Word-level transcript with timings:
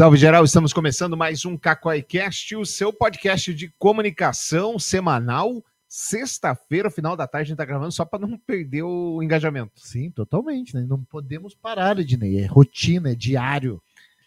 Salve 0.00 0.16
geral, 0.16 0.42
estamos 0.42 0.72
começando 0.72 1.14
mais 1.14 1.44
um 1.44 1.58
CacoiCast, 1.58 2.56
o 2.56 2.64
seu 2.64 2.90
podcast 2.90 3.52
de 3.52 3.68
comunicação 3.78 4.78
semanal. 4.78 5.62
Sexta-feira, 5.86 6.90
final 6.90 7.14
da 7.14 7.26
tarde, 7.26 7.42
a 7.42 7.48
gente 7.48 7.58
tá 7.58 7.66
gravando 7.66 7.92
só 7.92 8.06
para 8.06 8.26
não 8.26 8.38
perder 8.38 8.82
o 8.82 9.22
engajamento. 9.22 9.72
Sim, 9.76 10.10
totalmente, 10.10 10.74
né? 10.74 10.86
Não 10.88 11.04
podemos 11.04 11.54
parar, 11.54 11.98
Ednei. 11.98 12.38
É 12.38 12.46
rotina, 12.46 13.12
é 13.12 13.14
diário. 13.14 13.78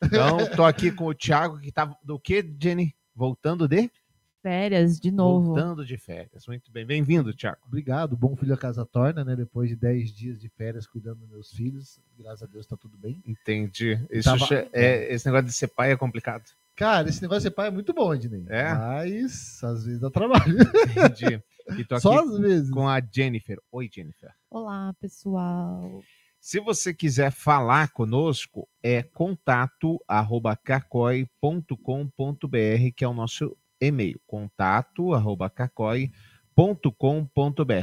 Então, 0.04 0.38
tô 0.56 0.64
aqui 0.64 0.92
com 0.92 1.06
o 1.06 1.14
Thiago, 1.16 1.60
que 1.60 1.72
tá 1.72 1.98
do 2.04 2.20
que, 2.20 2.48
Jenny? 2.62 2.94
Voltando 3.16 3.68
de? 3.68 3.90
Férias, 4.44 5.00
de 5.00 5.10
novo. 5.10 5.46
Voltando 5.54 5.86
de 5.86 5.98
férias. 5.98 6.46
Muito 6.48 6.70
bem. 6.70 6.86
Bem-vindo, 6.86 7.34
Thiago. 7.34 7.60
Obrigado. 7.66 8.18
Bom 8.18 8.36
filho 8.36 8.54
a 8.54 8.58
casa 8.58 8.86
torna, 8.86 9.24
né? 9.24 9.38
Depois 9.38 9.70
de 9.70 9.76
10 9.78 10.12
dias 10.14 10.38
de 10.38 10.50
férias 10.50 10.86
cuidando 10.86 11.20
dos 11.22 11.30
meus 11.30 11.50
filhos. 11.54 11.98
Graças 12.20 12.44
a 12.44 12.46
Deus 12.46 12.68
tá 12.68 12.76
tudo 12.76 12.98
bem. 12.98 13.24
Entendi. 13.26 13.98
Isso 14.12 14.30
Tava- 14.30 14.46
che- 14.46 14.68
é, 14.74 15.14
esse 15.14 15.26
negócio 15.26 15.46
de 15.48 15.54
ser 15.54 15.70
pai 15.70 15.94
é 15.94 15.96
complicado. 15.96 16.44
Cara, 16.76 17.08
esse 17.08 17.22
negócio 17.22 17.40
de 17.40 17.44
ser 17.44 17.52
pai 17.52 17.68
é 17.68 17.72
muito 17.72 17.94
bom, 17.94 18.14
Ednei. 18.14 18.44
É? 18.50 18.74
Mas 18.74 19.64
às 19.64 19.86
vezes 19.86 20.02
dá 20.02 20.10
trabalho. 20.10 20.58
Entendi. 20.60 21.42
E 21.80 21.86
tô 21.86 21.96
aqui 21.96 22.02
Só 22.02 22.20
às 22.20 22.38
vezes. 22.38 22.70
com 22.70 22.86
a 22.90 23.00
Jennifer. 23.00 23.58
Oi, 23.72 23.90
Jennifer. 23.90 24.30
Olá, 24.52 24.94
pessoal. 25.00 26.04
Se 26.42 26.60
você 26.60 26.94
quiser 26.94 27.32
falar 27.32 27.94
conosco, 27.94 28.68
é 28.84 29.04
contato 29.04 30.04
arroba 30.06 30.54
cacoi.com.br, 30.58 31.30
que 32.94 33.06
é 33.06 33.08
o 33.08 33.14
nosso 33.14 33.56
e-mail. 33.86 34.20
Contato 34.26 35.14
arroba 35.14 35.50
cacoi.com.br. 35.50 36.12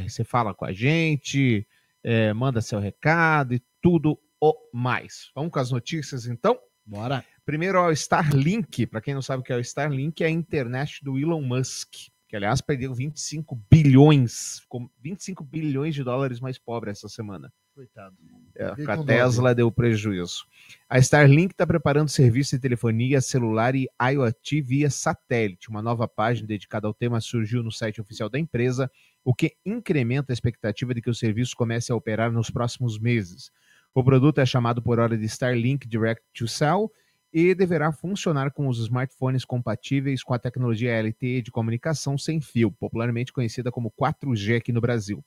Você 0.07 0.23
fala 0.23 0.53
com 0.53 0.65
a 0.65 0.73
gente, 0.73 1.67
é, 2.03 2.33
manda 2.33 2.61
seu 2.61 2.79
recado 2.79 3.53
e 3.53 3.61
tudo 3.81 4.19
o 4.39 4.53
mais. 4.73 5.29
Vamos 5.35 5.51
com 5.51 5.59
as 5.59 5.71
notícias, 5.71 6.25
então? 6.25 6.59
Bora. 6.85 7.23
Primeiro, 7.45 7.79
o 7.81 7.91
Starlink. 7.91 8.85
Para 8.87 9.01
quem 9.01 9.13
não 9.13 9.21
sabe 9.21 9.41
o 9.41 9.43
que 9.43 9.53
é 9.53 9.55
o 9.55 9.61
Starlink, 9.61 10.23
é 10.23 10.27
a 10.27 10.29
internet 10.29 11.03
do 11.03 11.17
Elon 11.17 11.41
Musk, 11.41 11.91
que 12.27 12.35
aliás 12.35 12.61
perdeu 12.61 12.93
25 12.93 13.55
bilhões, 13.69 14.59
ficou 14.59 14.89
25 15.01 15.43
bilhões 15.43 15.93
de 15.93 16.03
dólares 16.03 16.39
mais 16.39 16.57
pobre 16.57 16.89
essa 16.89 17.09
semana. 17.09 17.51
Coitado. 17.73 18.15
É, 18.53 18.85
com 18.85 18.91
a 18.91 19.03
Tesla 19.03 19.55
deu 19.55 19.71
prejuízo. 19.71 20.45
A 20.89 20.99
Starlink 20.99 21.53
está 21.53 21.65
preparando 21.65 22.09
serviço 22.09 22.55
de 22.55 22.61
telefonia 22.61 23.21
celular 23.21 23.75
e 23.75 23.87
IoT 23.99 24.61
via 24.61 24.89
satélite. 24.89 25.69
Uma 25.69 25.81
nova 25.81 26.05
página 26.07 26.47
dedicada 26.47 26.85
ao 26.85 26.93
tema 26.93 27.21
surgiu 27.21 27.63
no 27.63 27.71
site 27.71 28.01
oficial 28.01 28.29
da 28.29 28.37
empresa, 28.37 28.91
o 29.23 29.33
que 29.33 29.55
incrementa 29.65 30.31
a 30.31 30.35
expectativa 30.35 30.93
de 30.93 31.01
que 31.01 31.09
o 31.09 31.15
serviço 31.15 31.55
comece 31.55 31.91
a 31.91 31.95
operar 31.95 32.31
nos 32.31 32.49
próximos 32.49 32.99
meses. 32.99 33.51
O 33.93 34.03
produto 34.03 34.39
é 34.39 34.45
chamado 34.45 34.81
por 34.81 34.99
hora 34.99 35.17
de 35.17 35.25
Starlink 35.25 35.87
Direct 35.87 36.23
to 36.33 36.47
Cell 36.47 36.91
e 37.33 37.55
deverá 37.55 37.93
funcionar 37.93 38.51
com 38.51 38.67
os 38.67 38.79
smartphones 38.79 39.45
compatíveis 39.45 40.23
com 40.23 40.33
a 40.33 40.39
tecnologia 40.39 41.01
LTE 41.01 41.41
de 41.41 41.51
comunicação 41.51 42.17
sem 42.17 42.41
fio, 42.41 42.69
popularmente 42.71 43.31
conhecida 43.31 43.71
como 43.71 43.91
4G 43.91 44.57
aqui 44.57 44.73
no 44.73 44.81
Brasil. 44.81 45.23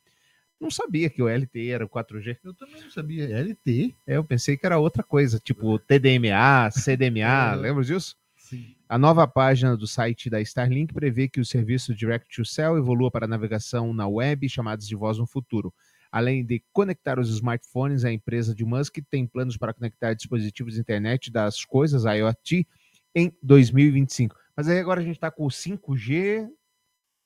Não 0.60 0.70
sabia 0.70 1.10
que 1.10 1.22
o 1.22 1.28
LTE 1.28 1.70
era 1.70 1.84
o 1.84 1.88
4G. 1.88 2.38
Eu 2.42 2.54
também 2.54 2.80
não 2.80 2.90
sabia. 2.90 3.24
LT? 3.28 3.94
É, 4.06 4.16
eu 4.16 4.24
pensei 4.24 4.56
que 4.56 4.64
era 4.64 4.78
outra 4.78 5.02
coisa, 5.02 5.38
tipo 5.38 5.78
TDMA, 5.78 6.70
CDMA, 6.70 7.52
É. 7.52 7.56
lembra 7.56 7.84
disso? 7.84 8.16
Sim. 8.36 8.74
A 8.88 8.98
nova 8.98 9.26
página 9.26 9.76
do 9.76 9.86
site 9.86 10.28
da 10.30 10.40
Starlink 10.40 10.92
prevê 10.94 11.28
que 11.28 11.40
o 11.40 11.44
serviço 11.44 11.94
Direct 11.94 12.34
to 12.34 12.44
Cell 12.44 12.76
evolua 12.76 13.10
para 13.10 13.26
navegação 13.26 13.92
na 13.92 14.06
web 14.06 14.46
e 14.46 14.50
chamadas 14.50 14.86
de 14.86 14.94
voz 14.94 15.18
no 15.18 15.26
futuro. 15.26 15.72
Além 16.12 16.44
de 16.44 16.62
conectar 16.72 17.18
os 17.18 17.28
smartphones, 17.30 18.04
a 18.04 18.12
empresa 18.12 18.54
de 18.54 18.64
Musk 18.64 18.98
tem 19.10 19.26
planos 19.26 19.56
para 19.56 19.74
conectar 19.74 20.14
dispositivos 20.14 20.74
de 20.74 20.80
internet 20.80 21.30
das 21.30 21.64
coisas, 21.64 22.04
IoT, 22.04 22.66
em 23.14 23.32
2025. 23.42 24.36
Mas 24.56 24.68
aí 24.68 24.78
agora 24.78 25.00
a 25.00 25.04
gente 25.04 25.16
está 25.16 25.30
com 25.30 25.44
o 25.44 25.50
5G, 25.50 26.48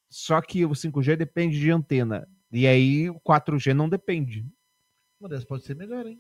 só 0.08 0.40
que 0.40 0.64
o 0.64 0.70
5G 0.70 1.16
depende 1.16 1.58
de 1.60 1.70
antena. 1.70 2.26
E 2.52 2.66
aí 2.66 3.10
o 3.10 3.20
4G 3.20 3.72
não 3.74 3.88
depende. 3.88 4.44
Uma 5.20 5.28
dessas 5.28 5.44
pode 5.44 5.64
ser 5.64 5.76
melhor, 5.76 6.06
hein? 6.06 6.18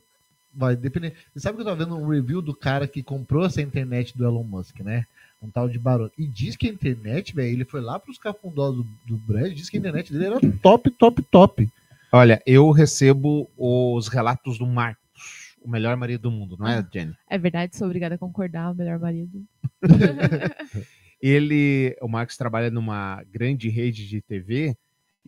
Vai 0.52 0.76
depender. 0.76 1.14
Você 1.32 1.40
sabe 1.40 1.56
que 1.56 1.62
eu 1.62 1.64
tava 1.64 1.84
vendo 1.84 1.96
um 1.96 2.08
review 2.08 2.42
do 2.42 2.54
cara 2.54 2.88
que 2.88 3.02
comprou 3.02 3.46
essa 3.46 3.62
internet 3.62 4.16
do 4.16 4.24
Elon 4.24 4.42
Musk, 4.42 4.80
né? 4.80 5.06
Um 5.42 5.50
tal 5.50 5.68
de 5.68 5.78
Barão. 5.78 6.10
E 6.18 6.26
diz 6.26 6.56
que 6.56 6.66
a 6.66 6.70
internet, 6.70 7.34
velho, 7.34 7.48
ele 7.48 7.64
foi 7.64 7.80
lá 7.80 7.98
pros 7.98 8.18
cafundós 8.18 8.74
do, 8.74 8.86
do 9.06 9.16
Brand, 9.18 9.52
diz 9.52 9.70
que 9.70 9.76
a 9.76 9.80
internet 9.80 10.12
dele 10.12 10.26
era 10.26 10.40
top, 10.62 10.90
top, 10.90 11.22
top. 11.22 11.68
Olha, 12.10 12.42
eu 12.46 12.70
recebo 12.70 13.48
os 13.56 14.08
relatos 14.08 14.58
do 14.58 14.66
Marcos, 14.66 15.54
o 15.62 15.70
melhor 15.70 15.96
marido 15.96 16.22
do 16.22 16.30
mundo, 16.30 16.56
não 16.58 16.66
é, 16.66 16.84
Jenny? 16.92 17.14
É 17.28 17.38
verdade, 17.38 17.76
sou 17.76 17.86
obrigada 17.86 18.16
a 18.16 18.18
concordar, 18.18 18.72
o 18.72 18.74
melhor 18.74 18.98
marido. 18.98 19.44
Ele, 21.22 21.96
o 22.00 22.08
Marcos 22.08 22.36
trabalha 22.36 22.70
numa 22.70 23.22
grande 23.30 23.68
rede 23.68 24.08
de 24.08 24.20
TV 24.22 24.76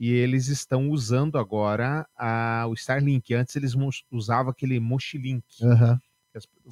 e 0.01 0.11
eles 0.11 0.49
estão 0.49 0.89
usando 0.89 1.37
agora 1.37 2.09
a, 2.17 2.65
o 2.67 2.73
Starlink. 2.75 3.35
Antes 3.35 3.55
eles 3.55 3.75
usavam 4.11 4.51
aquele 4.51 4.81
mochilink. 4.81 5.45
Aham. 5.63 6.01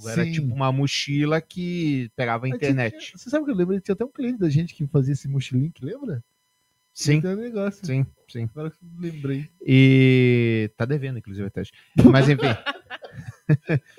Era 0.06 0.24
Sim. 0.24 0.32
tipo 0.32 0.54
uma 0.54 0.72
mochila 0.72 1.40
que 1.40 2.10
pegava 2.16 2.46
a 2.46 2.48
Mas 2.48 2.56
internet. 2.56 2.96
tinha- 2.96 3.18
Você 3.18 3.28
sabe 3.28 3.44
que 3.44 3.50
eu 3.50 3.54
lembro? 3.54 3.78
Tinha 3.80 3.92
até 3.92 4.04
um 4.04 4.10
cliente 4.10 4.38
da 4.38 4.48
gente 4.48 4.74
que 4.74 4.86
fazia 4.86 5.12
esse 5.12 5.28
mochilink, 5.28 5.84
lembra? 5.84 6.24
Sim, 6.94 7.20
um 7.24 7.36
negócio. 7.36 7.84
sim, 7.84 8.06
sim. 8.28 8.44
Agora 8.44 8.70
que 8.70 8.78
eu 8.82 8.88
lembrei. 8.98 9.48
E 9.60 10.70
tá 10.76 10.84
devendo, 10.84 11.18
inclusive, 11.18 11.46
até. 11.46 11.62
Mas 12.10 12.28
enfim. 12.28 12.46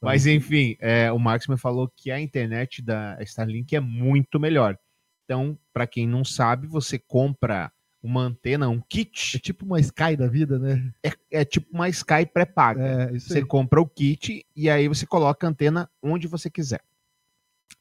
Mas 0.00 0.26
enfim, 0.26 0.76
é, 0.78 1.10
o 1.10 1.18
Marcos 1.18 1.48
me 1.48 1.56
falou 1.56 1.90
que 1.96 2.10
a 2.10 2.20
internet 2.20 2.82
da 2.82 3.16
Starlink 3.22 3.74
é 3.74 3.80
muito 3.80 4.38
melhor. 4.38 4.78
Então, 5.26 5.58
para 5.72 5.86
quem 5.88 6.06
não 6.06 6.24
sabe, 6.24 6.68
você 6.68 6.98
compra 7.00 7.72
uma 8.00 8.20
antena, 8.22 8.68
um 8.68 8.78
É 8.78 8.82
kit, 8.88 9.40
tipo 9.40 9.66
uma 9.66 9.80
Sky 9.80 10.16
da 10.16 10.28
vida, 10.28 10.56
né? 10.58 10.92
é, 11.04 11.40
é 11.40 11.44
tipo 11.44 11.66
uma 11.72 11.88
Sky 11.88 12.24
pré-paga. 12.32 12.80
É, 12.80 13.18
Você 13.18 13.38
aí. 13.38 13.44
compra 13.44 13.80
o 13.80 13.86
kit 13.88 14.46
e 14.54 14.70
aí 14.70 14.86
você 14.86 15.04
coloca 15.04 15.44
a 15.44 15.50
antena 15.50 15.90
onde 16.00 16.28
você 16.28 16.48
quiser. 16.48 16.80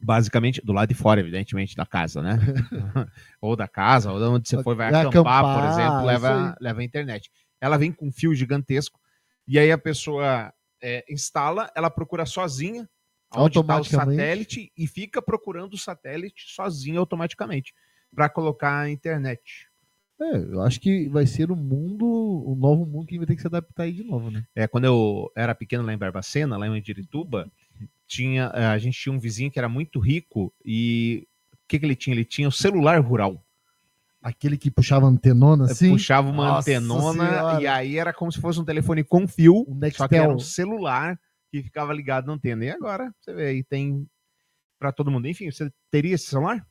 Basicamente, 0.02 0.60
do 0.66 0.74
lado 0.74 0.90
de 0.90 0.96
fora, 0.96 1.20
evidentemente, 1.20 1.76
da 1.76 1.86
casa, 1.86 2.22
né? 2.22 2.38
ou 3.40 3.56
da 3.56 3.68
casa, 3.68 4.12
ou 4.12 4.20
de 4.20 4.26
onde 4.26 4.50
você 4.50 4.62
for, 4.64 4.76
vai 4.76 4.88
acampar, 4.90 5.44
por 5.44 5.64
acampar, 5.64 5.72
exemplo, 5.72 5.98
isso 5.98 6.06
leva, 6.08 6.58
leva 6.60 6.82
a 6.82 6.84
internet. 6.84 7.32
Ela 7.62 7.78
vem 7.78 7.92
com 7.92 8.08
um 8.08 8.12
fio 8.12 8.34
gigantesco 8.34 9.00
e 9.48 9.60
aí 9.60 9.72
a 9.72 9.78
pessoa 9.78 10.52
é, 10.82 11.06
instala, 11.08 11.72
ela 11.76 11.90
procura 11.92 12.26
sozinha 12.26 12.90
onde 13.35 13.59
está 13.59 13.79
o 13.79 13.84
satélite 13.84 14.72
e 14.78 14.88
fica 14.88 15.22
procurando 15.22 15.73
o 15.73 15.78
satélite 15.78 16.46
sozinha 16.47 17.00
automaticamente 17.00 17.73
para 18.13 18.29
colocar 18.29 18.81
a 18.81 18.90
internet. 18.90 19.68
É, 20.22 20.38
eu 20.38 20.62
acho 20.62 20.79
que 20.79 21.09
vai 21.09 21.25
ser 21.25 21.51
o 21.51 21.56
mundo, 21.56 22.06
o 22.06 22.56
novo 22.56 22.85
mundo 22.85 23.06
que 23.06 23.18
vai 23.18 23.28
ter 23.28 23.35
que 23.35 23.41
se 23.41 23.47
adaptar 23.47 23.84
aí 23.84 23.91
de 23.91 24.03
novo, 24.03 24.31
né? 24.31 24.46
É, 24.56 24.66
quando 24.66 24.85
eu 24.85 25.29
era 25.35 25.53
pequeno 25.53 25.84
lá 25.84 25.94
em 25.94 25.97
Barbacena, 25.97 26.56
lá 26.57 26.66
em 26.66 26.69
Mandirituba, 26.69 27.51
tinha, 28.07 28.51
eh, 28.53 28.66
a 28.66 28.78
gente 28.78 28.97
tinha 28.97 29.13
um 29.13 29.19
vizinho 29.19 29.52
que 29.52 29.59
era 29.59 29.67
muito 29.67 30.00
rico 30.00 30.53
e 30.63 31.28
o 31.53 31.67
que, 31.67 31.79
que 31.79 31.85
ele 31.85 31.96
tinha? 31.96 32.16
Ele 32.16 32.23
tinha 32.23 32.47
o 32.47 32.52
celular 32.52 33.00
rural. 33.02 33.44
Aquele 34.22 34.57
que 34.57 34.72
puxava 34.72 35.06
antenona 35.06 35.66
assim. 35.66 35.91
Puxava 35.91 36.29
uma 36.29 36.47
Nossa 36.47 36.69
antenona 36.72 37.29
Senhora. 37.29 37.62
e 37.62 37.67
aí 37.67 37.97
era 37.97 38.13
como 38.13 38.31
se 38.31 38.40
fosse 38.40 38.59
um 38.59 38.66
telefone 38.66 39.03
com 39.03 39.28
fio, 39.28 39.66
Um 39.67 39.79
só 39.91 40.07
que 40.07 40.16
era 40.16 40.34
um 40.34 40.40
celular 40.40 41.19
que 41.52 41.64
ficava 41.64 41.94
ligado 41.94 42.28
na 42.28 42.34
antena. 42.34 42.66
E 42.66 42.70
agora, 42.70 43.14
você 43.20 43.34
vê 43.34 43.48
aí, 43.48 43.64
tem 43.64 44.08
para 44.80 44.92
todo 44.92 45.12
mundo. 45.12 45.28
Enfim, 45.28 45.50
você 45.52 45.72
teria 45.90 46.16
esse 46.16 46.26
celular? 46.26 46.66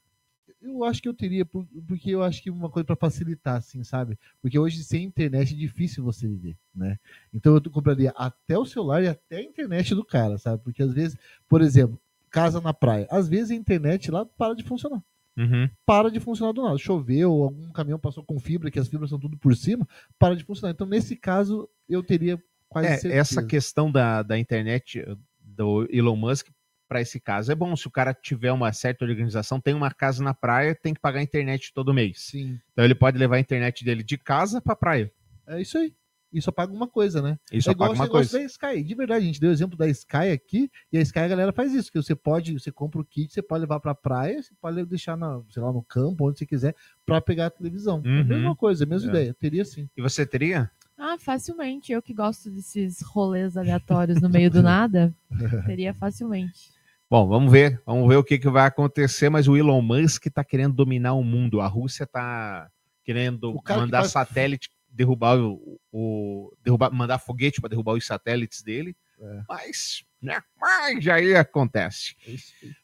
Eu 0.61 0.85
acho 0.85 1.01
que 1.01 1.09
eu 1.09 1.15
teria, 1.15 1.45
por- 1.45 1.67
porque 1.87 2.11
eu 2.11 2.23
acho 2.23 2.43
que 2.43 2.51
uma 2.51 2.71
coisa 2.71 2.85
pra 2.87 2.97
facilitar, 2.97 3.57
assim, 3.57 3.83
sabe? 3.83 4.19
Porque 4.41 4.59
hoje 4.59 4.83
sem 4.85 5.05
internet 5.05 5.53
é 5.55 5.57
difícil 5.57 6.05
você 6.05 6.27
viver, 6.27 6.57
né? 6.75 6.99
Então 7.33 7.55
eu 7.55 7.71
compraria 7.71 8.13
até 8.17 8.59
o 8.59 8.65
celular 8.65 9.03
e 9.03 9.09
até 9.09 9.37
a 9.39 9.43
internet 9.43 9.95
do 9.95 10.05
cara, 10.05 10.39
sabe? 10.39 10.63
Porque 10.63 10.83
às 10.83 10.93
vezes, 10.93 11.17
por 11.49 11.61
exemplo, 11.61 12.01
casa 12.31 12.61
na 12.61 12.75
praia, 12.75 13.07
às 13.11 13.29
vezes 13.29 13.51
a 13.51 13.55
internet 13.55 14.11
lá 14.11 14.25
para 14.25 14.55
de 14.55 14.63
funcionar. 14.65 15.03
Uhum. 15.37 15.69
Para 15.85 16.11
de 16.11 16.21
funcionar 16.21 16.53
do 16.53 16.63
nada. 16.63 16.79
Choveu, 16.79 17.31
algum 17.43 17.71
caminhão 17.73 17.99
passou 17.99 18.23
com 18.23 18.39
fibra, 18.39 18.71
que 18.71 18.79
as 18.79 18.89
fibras 18.89 19.11
são 19.11 19.19
tudo 19.19 19.37
por 19.37 19.55
cima, 19.57 19.87
para 20.19 20.37
de 20.37 20.45
funcionar. 20.45 20.73
Então, 20.73 20.87
nesse 20.87 21.17
caso, 21.17 21.69
eu 21.89 22.03
teria 22.03 22.43
quase 22.69 22.89
É, 22.89 22.97
certeza. 22.97 23.15
essa 23.21 23.43
questão 23.43 23.91
da, 23.91 24.23
da 24.23 24.39
internet 24.39 25.01
eh, 25.01 25.17
do 25.41 25.87
Elon 25.91 26.17
Musk 26.17 26.49
para 26.89 27.01
esse 27.01 27.19
caso 27.19 27.51
é 27.51 27.55
bom. 27.55 27.75
Se 27.77 27.87
o 27.87 27.91
cara 27.91 28.13
tiver 28.15 28.53
uma 28.53 28.73
certa 28.73 29.05
organização, 29.05 29.61
tem 29.61 29.75
uma 29.75 29.91
casa 29.91 30.23
na 30.23 30.35
praia, 30.35 30.75
tem 30.75 30.93
que 30.95 31.01
pagar 31.01 31.21
a 31.21 31.23
internet 31.23 31.73
todo 31.75 31.95
mês. 31.95 32.21
Sim, 32.21 32.59
Então 32.73 32.85
ele 32.85 32.95
pode 32.95 33.17
levar 33.19 33.37
a 33.37 33.41
internet 33.41 33.85
dele 33.85 34.03
de 34.03 34.19
casa 34.19 34.61
para 34.61 34.77
praia. 34.77 35.13
é 35.47 35.61
isso 35.61 35.79
aí. 35.79 35.95
E 36.33 36.43
só 36.43 36.51
paga 36.51 36.73
uma 36.73 36.89
coisa, 36.89 37.23
né? 37.23 37.39
Só 37.61 37.71
é 37.71 37.73
igual 37.75 37.91
paga 37.91 38.03
uma 38.03 38.09
coisa. 38.09 38.37
da 38.39 38.45
Sky. 38.45 38.83
De 38.83 38.95
verdade, 38.97 39.23
a 39.23 39.27
gente 39.27 39.39
deu 39.41 39.51
o 39.51 39.53
exemplo 39.53 39.79
da 39.79 39.87
Sky 39.87 40.33
aqui, 40.33 40.69
e 40.93 40.99
a 40.99 41.01
Sky 41.01 41.21
a 41.21 41.29
galera 41.29 41.53
faz 41.53 41.73
isso, 41.73 41.93
que 41.93 42.03
você 42.03 42.13
pode, 42.17 42.55
você 42.55 42.73
compra 42.73 43.01
o 43.01 43.05
kit, 43.05 43.33
você 43.33 43.41
pode 43.41 43.61
levar 43.61 43.79
pra 43.79 43.95
praia, 43.95 44.43
você 44.43 44.53
pode 44.61 44.85
deixar 44.85 45.17
na, 45.17 45.41
sei 45.49 45.63
lá, 45.63 45.73
no 45.73 45.81
campo, 45.85 46.27
onde 46.29 46.37
você 46.39 46.45
quiser, 46.45 46.75
pra 47.07 47.21
pegar 47.21 47.47
a 47.47 47.51
televisão. 47.51 48.03
É 48.05 48.09
a 48.09 48.11
Uhum. 48.11 48.25
mesma 48.25 48.57
coisa, 48.57 48.83
a 48.83 48.87
mesma 48.87 49.07
É. 49.07 49.11
ideia. 49.11 49.35
Teria 49.35 49.65
sim. 49.65 49.89
E 49.97 50.03
você 50.03 50.27
teria? 50.27 50.69
Ah, 50.97 51.17
facilmente. 51.19 51.93
Eu 51.93 52.01
que 52.03 52.15
gosto 52.15 52.51
desses 52.51 53.01
rolês 53.03 53.57
aleatórios 53.57 54.21
no 54.21 54.29
meio 54.29 54.51
do 54.51 54.63
nada, 54.63 55.15
teria 55.67 55.93
facilmente. 55.95 56.73
Bom, 57.11 57.29
vamos 57.29 57.51
ver, 57.53 57.81
vamos 57.85 58.09
ver 58.09 58.17
o 58.17 58.25
que, 58.25 58.39
que 58.39 58.49
vai 58.49 58.67
acontecer, 58.67 59.29
mas 59.29 59.47
o 59.47 59.57
Elon 59.57 59.83
Musk 59.83 60.27
está 60.27 60.43
querendo 60.43 60.75
dominar 60.75 61.13
o 61.15 61.23
mundo. 61.23 61.61
A 61.61 61.67
Rússia 61.67 62.05
está 62.05 62.69
querendo 63.05 63.61
que 63.61 63.73
mandar 63.73 64.01
faz- 64.01 64.13
satélite, 64.13 64.71
derrubar 64.89 65.39
o, 65.39 65.79
o- 65.93 66.53
derrubar, 66.65 66.91
mandar 66.91 67.19
foguete 67.19 67.61
para 67.61 67.71
derrubar 67.71 67.93
os 67.95 68.07
satélites 68.07 68.63
dele. 68.63 68.97
É. 69.21 69.43
Mas, 69.49 70.05
né, 70.21 70.41
mas 70.61 71.07
aí 71.09 71.37
acontece. 71.37 72.17
É. 72.27 72.35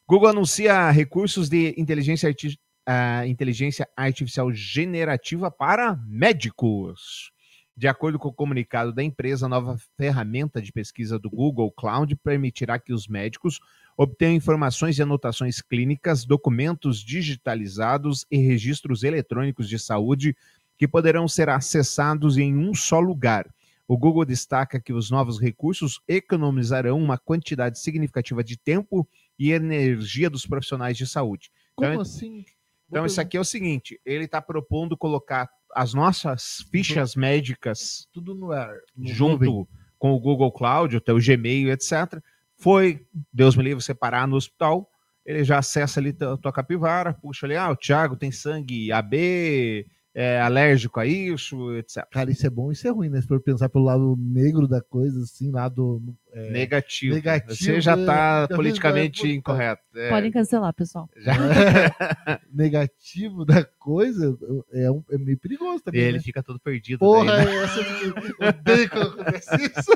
Google 0.07 0.29
anuncia 0.29 0.89
recursos 0.91 1.49
de 1.49 1.73
inteligência, 1.77 2.29
arti- 2.29 2.59
ah, 2.85 3.25
inteligência 3.25 3.87
artificial 3.97 4.51
generativa 4.53 5.49
para 5.49 5.95
médicos. 6.07 7.31
De 7.75 7.87
acordo 7.87 8.19
com 8.19 8.27
o 8.27 8.33
comunicado 8.33 8.93
da 8.93 9.01
empresa, 9.01 9.45
a 9.45 9.49
nova 9.49 9.77
ferramenta 9.97 10.61
de 10.61 10.71
pesquisa 10.71 11.17
do 11.17 11.29
Google 11.29 11.71
Cloud 11.71 12.15
permitirá 12.17 12.77
que 12.77 12.93
os 12.93 13.07
médicos 13.07 13.59
obtenham 13.97 14.35
informações 14.35 14.97
e 14.97 15.01
anotações 15.01 15.61
clínicas, 15.61 16.25
documentos 16.25 16.99
digitalizados 16.99 18.25
e 18.29 18.37
registros 18.37 19.03
eletrônicos 19.03 19.69
de 19.69 19.79
saúde 19.79 20.35
que 20.77 20.87
poderão 20.87 21.27
ser 21.27 21.49
acessados 21.49 22.37
em 22.37 22.55
um 22.55 22.73
só 22.73 22.99
lugar. 22.99 23.47
O 23.87 23.97
Google 23.97 24.25
destaca 24.25 24.79
que 24.79 24.93
os 24.93 25.11
novos 25.11 25.39
recursos 25.39 26.01
economizarão 26.07 26.97
uma 26.97 27.17
quantidade 27.17 27.79
significativa 27.79 28.43
de 28.43 28.57
tempo 28.57 29.07
e 29.37 29.51
energia 29.51 30.29
dos 30.29 30.45
profissionais 30.45 30.97
de 30.97 31.05
saúde. 31.05 31.51
Como 31.75 31.89
Então, 31.89 32.01
assim? 32.01 32.45
Então, 32.89 33.05
isso 33.05 33.21
aqui 33.21 33.37
é 33.37 33.39
o 33.39 33.45
seguinte: 33.45 33.99
ele 34.05 34.25
está 34.25 34.41
propondo 34.41 34.97
colocar 34.97 35.49
as 35.73 35.93
nossas 35.93 36.65
fichas 36.71 37.15
médicas 37.15 38.07
tudo 38.11 38.35
no 38.35 38.51
ar. 38.51 38.73
no 38.95 39.03
nuvem. 39.03 39.15
junto 39.15 39.67
com 39.97 40.11
o 40.13 40.19
Google 40.19 40.51
Cloud, 40.51 40.97
o 40.97 41.01
teu 41.01 41.17
Gmail, 41.19 41.71
etc. 41.71 42.21
Foi, 42.57 43.05
Deus 43.31 43.55
me 43.55 43.63
livre, 43.63 43.83
você 43.83 43.93
parar 43.93 44.27
no 44.27 44.35
hospital, 44.35 44.89
ele 45.25 45.43
já 45.43 45.59
acessa 45.59 45.99
ali 45.99 46.11
tua, 46.11 46.37
tua 46.37 46.51
capivara, 46.51 47.13
puxa 47.13 47.45
ali, 47.45 47.55
ah, 47.55 47.69
o 47.69 47.75
Thiago 47.75 48.15
tem 48.15 48.31
sangue 48.31 48.91
AB, 48.91 49.85
é 50.13 50.41
alérgico 50.41 50.99
a 50.99 51.05
isso, 51.05 51.73
etc. 51.77 52.05
Cara, 52.11 52.29
isso 52.31 52.45
é 52.45 52.49
bom 52.49 52.69
e 52.69 52.73
isso 52.73 52.85
é 52.87 52.91
ruim, 52.91 53.09
né? 53.09 53.21
Se 53.21 53.27
for 53.27 53.39
pensar 53.39 53.69
pelo 53.69 53.85
lado 53.85 54.15
negro 54.19 54.67
da 54.67 54.81
coisa, 54.81 55.21
assim, 55.21 55.49
lado. 55.51 56.01
é, 56.33 56.49
negativo. 56.51 57.15
negativo, 57.15 57.55
Você 57.55 57.79
já 57.79 57.95
está 57.97 58.45
é, 58.47 58.51
já 58.51 58.55
politicamente 58.55 59.23
vi- 59.23 59.35
incorreto. 59.35 59.81
É, 59.95 60.09
Podem 60.09 60.31
cancelar, 60.31 60.73
pessoal. 60.73 61.09
já- 61.15 61.33
negativo 62.53 63.45
da 63.45 63.63
coisa 63.63 64.37
é, 64.73 64.91
um- 64.91 65.03
é 65.11 65.17
meio 65.17 65.37
perigoso 65.37 65.77
E 65.79 65.83
também. 65.83 66.01
ele 66.01 66.17
né? 66.17 66.23
fica 66.23 66.43
todo 66.43 66.59
perdido. 66.59 66.99
Porra, 66.99 67.37
daí, 67.37 67.45
né? 67.45 67.63
essa 67.63 67.79
eu 67.79 68.47
odeio 68.49 68.89
quando 68.89 69.07
acontece 69.21 69.55
isso. 69.55 69.91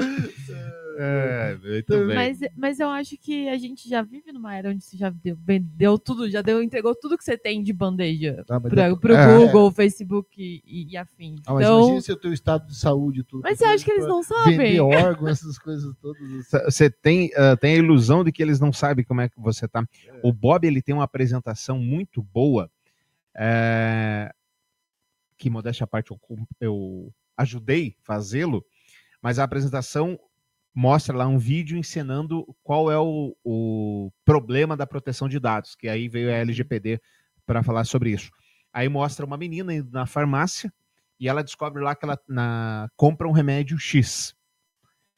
É, 1.02 1.56
muito 1.64 2.06
bem. 2.06 2.14
Mas, 2.14 2.40
mas 2.56 2.78
eu 2.80 2.88
acho 2.90 3.16
que 3.16 3.48
a 3.48 3.56
gente 3.56 3.88
já 3.88 4.02
vive 4.02 4.32
numa 4.32 4.54
era 4.54 4.68
onde 4.70 4.84
você 4.84 4.96
já 4.96 5.08
deu, 5.08 5.36
vendeu 5.36 5.98
tudo, 5.98 6.28
já 6.28 6.42
deu, 6.42 6.62
entregou 6.62 6.94
tudo 6.94 7.16
que 7.16 7.24
você 7.24 7.38
tem 7.38 7.62
de 7.62 7.72
bandeja 7.72 8.44
Ah, 8.50 8.60
mas 8.60 8.70
pro, 8.70 8.80
é- 8.80 8.96
pro 8.96 9.14
é. 9.14 9.38
Google, 9.38 9.70
Facebook 9.72 10.28
e, 10.38 10.92
e 10.92 10.96
afins. 10.96 11.40
Ah, 11.46 11.54
mas 11.54 11.62
então, 11.64 11.78
imagina 11.80 12.00
se 12.02 12.12
o 12.12 12.16
teu 12.16 12.32
estado 12.32 12.66
de 12.66 12.76
saúde 12.76 13.20
e 13.20 13.24
tudo. 13.24 13.42
mas 13.42 13.58
você 13.58 13.64
acha 13.64 13.84
que 13.84 13.90
eles 13.90 14.06
não 14.06 14.22
sabem? 14.22 14.58
Vender 14.58 14.80
órgãos, 14.80 15.30
essas 15.30 15.58
coisas 15.58 15.94
todas. 16.02 16.20
Você 16.66 16.90
tem, 16.90 17.30
ah, 17.36 17.56
tem 17.56 17.74
a 17.74 17.78
ilusão 17.78 18.22
de 18.22 18.30
que 18.30 18.42
eles 18.42 18.60
não 18.60 18.72
sabem 18.72 19.04
como 19.04 19.22
é 19.22 19.28
que 19.28 19.40
você 19.40 19.66
tá. 19.66 19.82
É. 20.06 20.20
O 20.22 20.32
Bob 20.32 20.66
ele 20.66 20.82
tem 20.82 20.94
uma 20.94 21.04
apresentação 21.04 21.78
muito 21.78 22.22
boa. 22.22 22.70
é, 23.34 24.30
que 25.38 25.48
modéstia 25.48 25.84
à 25.84 25.86
parte 25.86 26.10
eu, 26.10 26.20
eu 26.60 27.12
ajudei 27.36 27.96
fazê-lo, 28.02 28.62
mas 29.22 29.38
a 29.38 29.44
apresentação 29.44 30.18
mostra 30.74 31.16
lá 31.16 31.26
um 31.26 31.38
vídeo 31.38 31.76
ensinando 31.76 32.46
qual 32.62 32.90
é 32.90 32.98
o, 32.98 33.36
o 33.44 34.10
problema 34.24 34.76
da 34.76 34.86
proteção 34.86 35.28
de 35.28 35.38
dados, 35.40 35.74
que 35.74 35.88
aí 35.88 36.08
veio 36.08 36.30
a 36.30 36.34
LGPD 36.34 37.00
para 37.46 37.62
falar 37.62 37.84
sobre 37.84 38.10
isso. 38.10 38.30
Aí 38.72 38.88
mostra 38.88 39.26
uma 39.26 39.36
menina 39.36 39.74
indo 39.74 39.90
na 39.90 40.06
farmácia 40.06 40.72
e 41.18 41.28
ela 41.28 41.42
descobre 41.42 41.82
lá 41.82 41.94
que 41.94 42.04
ela 42.04 42.18
na- 42.28 42.88
compra 42.96 43.28
um 43.28 43.32
remédio 43.32 43.78
X. 43.78 44.34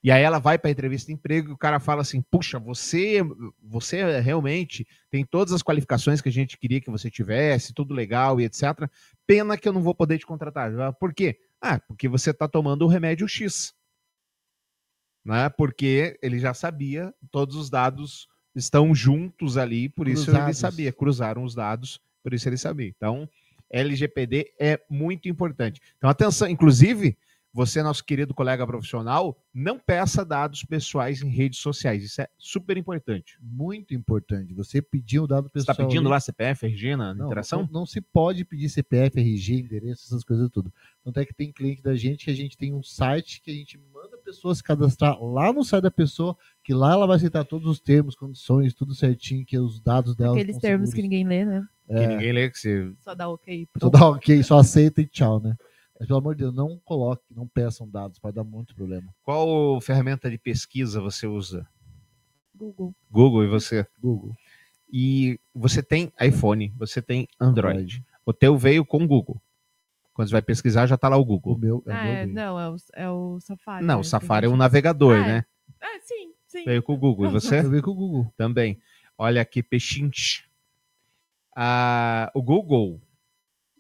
E 0.04 0.10
aí 0.10 0.22
ela 0.22 0.40
vai 0.40 0.58
para 0.58 0.68
a 0.68 0.72
entrevista 0.72 1.06
de 1.06 1.12
emprego 1.12 1.50
e 1.50 1.52
o 1.52 1.58
cara 1.58 1.78
fala 1.78 2.02
assim: 2.02 2.22
"Puxa, 2.22 2.58
você 2.58 3.20
você 3.62 4.20
realmente 4.20 4.86
tem 5.10 5.24
todas 5.24 5.52
as 5.52 5.62
qualificações 5.62 6.20
que 6.20 6.28
a 6.28 6.32
gente 6.32 6.58
queria 6.58 6.80
que 6.80 6.90
você 6.90 7.08
tivesse, 7.10 7.72
tudo 7.72 7.94
legal 7.94 8.40
e 8.40 8.44
etc. 8.44 8.88
Pena 9.26 9.56
que 9.56 9.68
eu 9.68 9.72
não 9.72 9.82
vou 9.82 9.94
poder 9.94 10.18
te 10.18 10.26
contratar". 10.26 10.72
Por 10.94 11.14
quê? 11.14 11.38
Ah, 11.60 11.78
porque 11.78 12.08
você 12.08 12.30
está 12.30 12.48
tomando 12.48 12.82
o 12.84 12.88
remédio 12.88 13.28
X. 13.28 13.74
Né? 15.24 15.48
Porque 15.50 16.18
ele 16.22 16.38
já 16.38 16.52
sabia, 16.52 17.14
todos 17.30 17.56
os 17.56 17.70
dados 17.70 18.28
estão 18.54 18.94
juntos 18.94 19.56
ali, 19.56 19.88
por 19.88 20.08
isso 20.08 20.30
ele 20.30 20.52
sabia, 20.52 20.92
cruzaram 20.92 21.44
os 21.44 21.54
dados, 21.54 22.00
por 22.22 22.34
isso 22.34 22.48
ele 22.48 22.58
sabia. 22.58 22.88
Então, 22.88 23.28
LGPD 23.70 24.52
é 24.58 24.80
muito 24.90 25.28
importante. 25.28 25.80
Então, 25.96 26.10
atenção, 26.10 26.48
inclusive, 26.48 27.16
você, 27.54 27.82
nosso 27.82 28.02
querido 28.04 28.32
colega 28.32 28.66
profissional, 28.66 29.36
não 29.52 29.78
peça 29.78 30.24
dados 30.24 30.64
pessoais 30.64 31.20
em 31.20 31.28
redes 31.28 31.58
sociais. 31.58 32.02
Isso 32.02 32.22
é 32.22 32.28
super 32.38 32.76
importante. 32.78 33.36
Muito 33.42 33.92
importante. 33.94 34.54
Você 34.54 34.80
pediu 34.80 35.24
o 35.24 35.26
dado 35.26 35.50
Você 35.52 35.58
está 35.58 35.72
pessoal. 35.72 35.88
pedindo 35.88 36.06
ali. 36.06 36.10
lá 36.10 36.20
CPF, 36.20 36.64
RG 36.66 36.96
na 36.96 37.12
Não, 37.14 37.26
interação? 37.26 37.62
Não, 37.70 37.80
não 37.80 37.86
se 37.86 38.00
pode 38.00 38.44
pedir 38.44 38.68
CPF, 38.70 39.20
RG, 39.20 39.60
endereço, 39.60 40.06
essas 40.06 40.24
coisas 40.24 40.48
tudo. 40.50 40.72
Tanto 41.04 41.20
é 41.20 41.26
que 41.26 41.34
tem 41.34 41.52
cliente 41.52 41.82
da 41.82 41.94
gente 41.94 42.24
que 42.24 42.30
a 42.30 42.34
gente 42.34 42.56
tem 42.56 42.72
um 42.72 42.82
site 42.82 43.42
que 43.42 43.50
a 43.50 43.54
gente 43.54 43.78
manda 43.92 44.16
a 44.16 44.24
pessoa 44.24 44.54
se 44.54 44.62
cadastrar 44.62 45.22
lá 45.22 45.52
no 45.52 45.62
site 45.62 45.82
da 45.82 45.90
pessoa, 45.90 46.36
que 46.64 46.72
lá 46.72 46.92
ela 46.92 47.06
vai 47.06 47.16
aceitar 47.16 47.44
todos 47.44 47.68
os 47.68 47.78
termos, 47.80 48.14
condições, 48.14 48.72
tudo 48.72 48.94
certinho, 48.94 49.44
que 49.44 49.58
os 49.58 49.78
dados 49.80 50.16
dela 50.16 50.32
Aqueles 50.34 50.56
termos 50.58 50.90
que 50.90 50.96
seguros. 50.96 51.02
ninguém 51.10 51.26
lê, 51.26 51.44
né? 51.44 51.66
Que 51.86 51.92
É, 51.94 52.06
ninguém 52.06 52.32
lê 52.32 52.48
que 52.48 52.58
você. 52.58 52.92
Só 53.00 53.14
dá 53.14 53.28
ok. 53.28 53.68
só 53.78 53.90
dá 53.90 54.08
ok, 54.08 54.42
só 54.42 54.58
aceita 54.58 55.02
e 55.02 55.06
tchau, 55.06 55.38
né? 55.40 55.54
Mas 56.02 56.08
pelo 56.08 56.18
amor 56.18 56.34
de 56.34 56.40
Deus, 56.42 56.52
não 56.52 56.80
coloque, 56.84 57.22
não 57.30 57.46
peçam 57.46 57.88
dados, 57.88 58.18
pode 58.18 58.34
dar 58.34 58.42
muito 58.42 58.74
problema. 58.74 59.14
Qual 59.22 59.80
ferramenta 59.80 60.28
de 60.28 60.36
pesquisa 60.36 61.00
você 61.00 61.28
usa? 61.28 61.64
Google. 62.52 62.92
Google 63.08 63.44
e 63.44 63.46
você? 63.46 63.86
Google. 64.00 64.34
E 64.92 65.38
você 65.54 65.80
tem 65.80 66.12
iPhone, 66.20 66.74
você 66.76 67.00
tem 67.00 67.28
Android. 67.40 68.04
O 68.26 68.32
teu 68.32 68.58
veio 68.58 68.84
com 68.84 69.04
o 69.04 69.06
Google. 69.06 69.40
Quando 70.12 70.26
você 70.28 70.32
vai 70.32 70.42
pesquisar, 70.42 70.86
já 70.86 70.98
tá 70.98 71.08
lá 71.08 71.16
o 71.16 71.20
O 71.20 71.24
Google. 71.24 71.56
meu 71.56 71.84
é, 71.86 71.92
Ah, 71.92 72.00
o 72.00 72.04
meu 72.04 72.12
é, 72.12 72.24
veio. 72.24 72.34
não, 72.34 72.58
é 72.60 72.68
o, 72.68 72.76
é 72.94 73.08
o 73.08 73.38
Safari. 73.40 73.84
Não, 73.86 73.94
né, 73.94 74.00
o 74.00 74.04
Safari 74.04 74.46
é 74.46 74.48
um 74.48 74.52
gente- 74.52 74.58
navegador, 74.58 75.14
Ah, 75.14 75.18
é. 75.18 75.26
né? 75.28 75.44
Ah, 75.80 76.00
sim, 76.02 76.32
sim. 76.48 76.64
Veio 76.64 76.82
com 76.82 76.94
o 76.94 76.98
Google. 76.98 77.26
E 77.26 77.30
você? 77.32 77.60
Eu 77.60 77.70
veio 77.70 77.82
com 77.82 77.92
o 77.92 77.94
Google. 77.94 78.34
Também. 78.36 78.80
Olha 79.16 79.40
aqui, 79.40 79.62
pechinche. 79.62 80.44
Ah, 81.54 82.28
o 82.34 82.42
Google 82.42 83.00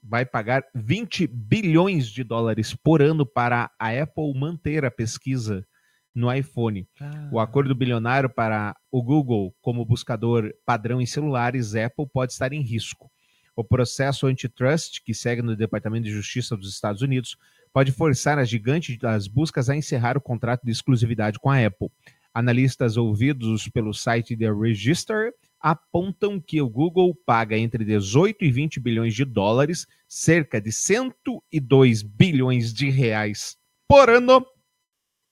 vai 0.02 0.26
pagar 0.26 0.64
20 0.74 1.26
bilhões 1.26 2.08
de 2.08 2.24
dólares 2.24 2.74
por 2.74 3.00
ano 3.00 3.24
para 3.24 3.70
a 3.78 3.88
Apple 3.90 4.32
manter 4.34 4.84
a 4.84 4.90
pesquisa 4.90 5.66
no 6.14 6.32
iPhone. 6.32 6.86
O 7.30 7.40
acordo 7.40 7.74
bilionário 7.74 8.28
para 8.28 8.76
o 8.90 9.02
Google 9.02 9.54
como 9.60 9.84
buscador 9.84 10.52
padrão 10.66 11.00
em 11.00 11.06
celulares 11.06 11.74
Apple 11.74 12.06
pode 12.12 12.32
estar 12.32 12.52
em 12.52 12.60
risco. 12.60 13.10
O 13.54 13.62
processo 13.62 14.26
antitrust, 14.26 15.02
que 15.04 15.14
segue 15.14 15.42
no 15.42 15.54
Departamento 15.54 16.04
de 16.04 16.10
Justiça 16.10 16.56
dos 16.56 16.72
Estados 16.72 17.02
Unidos, 17.02 17.36
pode 17.72 17.92
forçar 17.92 18.38
a 18.38 18.44
gigante 18.44 18.96
das 18.98 19.26
buscas 19.26 19.68
a 19.68 19.76
encerrar 19.76 20.16
o 20.16 20.22
contrato 20.22 20.64
de 20.64 20.70
exclusividade 20.70 21.38
com 21.38 21.50
a 21.50 21.64
Apple. 21.64 21.90
Analistas 22.34 22.96
ouvidos 22.96 23.68
pelo 23.68 23.92
site 23.92 24.36
The 24.36 24.50
Register 24.50 25.32
apontam 25.62 26.40
que 26.40 26.60
o 26.60 26.68
Google 26.68 27.14
paga 27.24 27.56
entre 27.56 27.84
18 27.84 28.44
e 28.44 28.50
20 28.50 28.80
bilhões 28.80 29.14
de 29.14 29.24
dólares, 29.24 29.86
cerca 30.08 30.60
de 30.60 30.72
102 30.72 32.02
bilhões 32.02 32.74
de 32.74 32.90
reais 32.90 33.56
por 33.86 34.10
ano, 34.10 34.44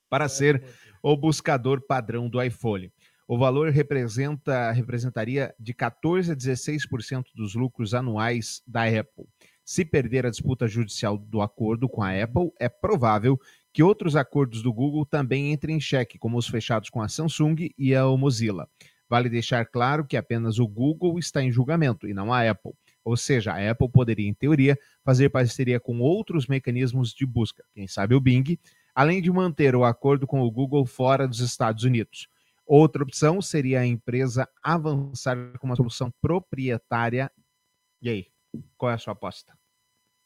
para 0.08 0.28
ser 0.28 0.64
o 1.02 1.16
buscador 1.16 1.80
padrão 1.86 2.28
do 2.28 2.40
iPhone. 2.40 2.92
O 3.26 3.38
valor 3.38 3.70
representa, 3.70 4.72
representaria 4.72 5.54
de 5.58 5.72
14 5.72 6.32
a 6.32 6.36
16% 6.36 7.26
dos 7.34 7.54
lucros 7.54 7.94
anuais 7.94 8.62
da 8.66 8.84
Apple. 8.84 9.26
Se 9.64 9.84
perder 9.84 10.26
a 10.26 10.30
disputa 10.30 10.66
judicial 10.66 11.16
do 11.16 11.40
acordo 11.40 11.88
com 11.88 12.02
a 12.02 12.10
Apple, 12.10 12.50
é 12.58 12.68
provável 12.68 13.38
que 13.72 13.84
outros 13.84 14.16
acordos 14.16 14.62
do 14.62 14.72
Google 14.72 15.06
também 15.06 15.52
entrem 15.52 15.76
em 15.76 15.80
xeque, 15.80 16.18
como 16.18 16.36
os 16.36 16.48
fechados 16.48 16.90
com 16.90 17.00
a 17.00 17.08
Samsung 17.08 17.70
e 17.78 17.94
a 17.94 18.04
Mozilla. 18.04 18.68
Vale 19.10 19.28
deixar 19.28 19.66
claro 19.66 20.06
que 20.06 20.16
apenas 20.16 20.60
o 20.60 20.68
Google 20.68 21.18
está 21.18 21.42
em 21.42 21.50
julgamento 21.50 22.06
e 22.06 22.14
não 22.14 22.32
a 22.32 22.48
Apple. 22.48 22.72
Ou 23.04 23.16
seja, 23.16 23.52
a 23.52 23.70
Apple 23.70 23.88
poderia, 23.90 24.28
em 24.28 24.32
teoria, 24.32 24.78
fazer 25.04 25.28
parceria 25.30 25.80
com 25.80 25.98
outros 25.98 26.46
mecanismos 26.46 27.12
de 27.12 27.26
busca, 27.26 27.64
quem 27.74 27.88
sabe 27.88 28.14
o 28.14 28.20
Bing, 28.20 28.56
além 28.94 29.20
de 29.20 29.28
manter 29.32 29.74
o 29.74 29.84
acordo 29.84 30.28
com 30.28 30.40
o 30.42 30.50
Google 30.50 30.86
fora 30.86 31.26
dos 31.26 31.40
Estados 31.40 31.82
Unidos. 31.82 32.28
Outra 32.64 33.02
opção 33.02 33.42
seria 33.42 33.80
a 33.80 33.86
empresa 33.86 34.48
avançar 34.62 35.36
com 35.58 35.66
uma 35.66 35.74
solução 35.74 36.12
proprietária. 36.22 37.28
E 38.00 38.08
aí, 38.08 38.26
qual 38.78 38.92
é 38.92 38.94
a 38.94 38.98
sua 38.98 39.12
aposta? 39.12 39.58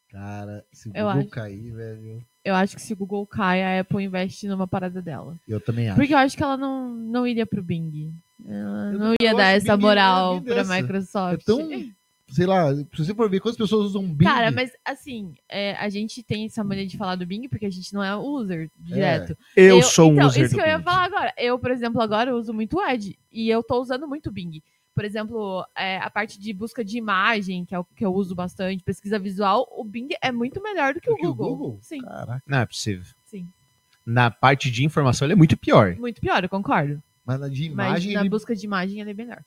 Cara, 0.09 0.63
se 0.71 0.89
o 0.89 0.91
Eu 0.95 1.05
Google 1.07 1.21
acho. 1.21 1.29
cair, 1.29 1.71
velho, 1.71 2.25
Eu 2.43 2.53
acho 2.53 2.75
que 2.75 2.81
se 2.83 2.93
o 2.93 2.95
Google 2.95 3.25
cai, 3.25 3.63
a 3.63 3.81
Apple 3.81 4.03
investe 4.03 4.47
numa 4.47 4.67
parada 4.67 5.01
dela. 5.01 5.39
eu 5.47 5.59
também 5.59 5.89
acho. 5.89 5.97
Porque 5.99 6.13
eu 6.13 6.17
acho 6.19 6.37
que 6.37 6.43
ela 6.43 6.55
não, 6.55 6.93
não 6.93 7.25
iria 7.25 7.47
pro 7.47 7.63
Bing. 7.63 8.13
Eu 8.47 8.57
Eu 8.93 8.99
não 8.99 9.13
ia 9.21 9.33
dar 9.35 9.49
essa 9.51 9.75
moral 9.75 10.35
eu 10.35 10.41
pra 10.41 10.55
dessa. 10.55 10.75
Microsoft. 10.81 11.41
É 11.41 11.45
tão, 11.45 11.69
sei 12.29 12.45
lá, 12.45 12.73
se 12.75 12.85
você 12.97 13.13
for 13.15 13.29
ver 13.29 13.39
quantas 13.39 13.57
pessoas 13.57 13.87
usam 13.87 14.03
Bing. 14.07 14.25
Cara, 14.25 14.51
mas 14.51 14.71
assim, 14.83 15.33
é, 15.49 15.75
a 15.75 15.89
gente 15.89 16.21
tem 16.23 16.45
essa 16.45 16.63
mania 16.63 16.85
de 16.85 16.97
falar 16.97 17.15
do 17.15 17.25
Bing 17.25 17.47
porque 17.47 17.65
a 17.65 17.71
gente 17.71 17.93
não 17.93 18.03
é 18.03 18.15
user 18.15 18.69
direto. 18.77 19.37
Eu, 19.55 19.81
sou 19.81 20.11
um 20.11 20.15
então, 20.15 20.27
user 20.27 20.45
isso 20.45 20.55
que 20.55 20.61
eu 20.61 20.65
ia 20.65 20.77
Bing. 20.77 20.83
falar 20.83 21.05
agora. 21.05 21.33
Eu, 21.37 21.57
por 21.57 21.71
exemplo, 21.71 22.01
agora 22.01 22.35
uso 22.35 22.53
muito 22.53 22.77
o 22.77 22.85
Edge 22.87 23.17
e 23.31 23.49
eu 23.49 23.63
tô 23.63 23.81
usando 23.81 24.07
muito 24.07 24.27
o 24.29 24.31
Bing. 24.31 24.61
Por 24.93 25.03
exemplo, 25.03 25.65
é, 25.75 25.97
a 25.97 26.09
parte 26.09 26.39
de 26.39 26.53
busca 26.53 26.83
de 26.85 26.97
imagem, 26.97 27.65
que 27.65 27.75
é 27.75 27.79
o 27.79 27.83
que 27.83 28.05
eu 28.05 28.13
uso 28.13 28.33
bastante, 28.33 28.81
pesquisa 28.81 29.19
visual, 29.19 29.67
o 29.75 29.83
Bing 29.83 30.07
é 30.21 30.31
muito 30.31 30.61
melhor 30.63 30.93
do 30.93 31.01
que, 31.01 31.09
Do 31.09 31.15
o, 31.15 31.17
que 31.17 31.27
o 31.27 31.33
Google. 31.35 31.57
Google? 31.57 31.79
Sim, 31.81 31.99
Caraca. 32.01 32.41
Não 32.47 32.59
é 32.59 32.65
possível. 32.65 33.05
sim. 33.25 33.45
Na 34.05 34.29
parte 34.29 34.69
de 34.69 34.85
informação, 34.85 35.25
ele 35.25 35.33
é 35.33 35.35
muito 35.35 35.57
pior. 35.57 35.95
Muito 35.97 36.21
pior, 36.21 36.43
eu 36.43 36.47
concordo. 36.49 37.01
Mas 37.25 37.39
na 37.39 37.47
de 37.49 37.69
Mas 37.69 37.87
imagem. 37.87 38.13
na 38.13 38.19
ele- 38.21 38.29
busca 38.29 38.55
de 38.55 38.65
imagem 38.65 38.99
ele 39.01 39.11
é 39.11 39.13
melhor. 39.13 39.41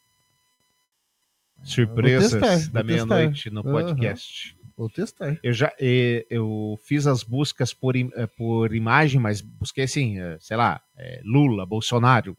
Surpresas 1.62 2.30
Vou 2.32 2.40
testar, 2.40 2.70
da 2.72 2.82
meia-noite 2.82 3.50
no 3.50 3.62
podcast. 3.62 4.56
Vou 4.76 4.88
testar. 4.88 5.38
Eu 5.42 5.52
já 5.52 5.72
eu 5.80 6.78
fiz 6.84 7.06
as 7.06 7.24
buscas 7.24 7.74
por, 7.74 7.96
eh, 7.96 8.26
por 8.36 8.72
imagem, 8.74 9.20
mas 9.20 9.40
busquei 9.40 9.84
assim, 9.84 10.20
eh, 10.20 10.36
sei 10.40 10.56
lá, 10.56 10.80
eh, 10.96 11.20
Lula, 11.24 11.66
Bolsonaro. 11.66 12.36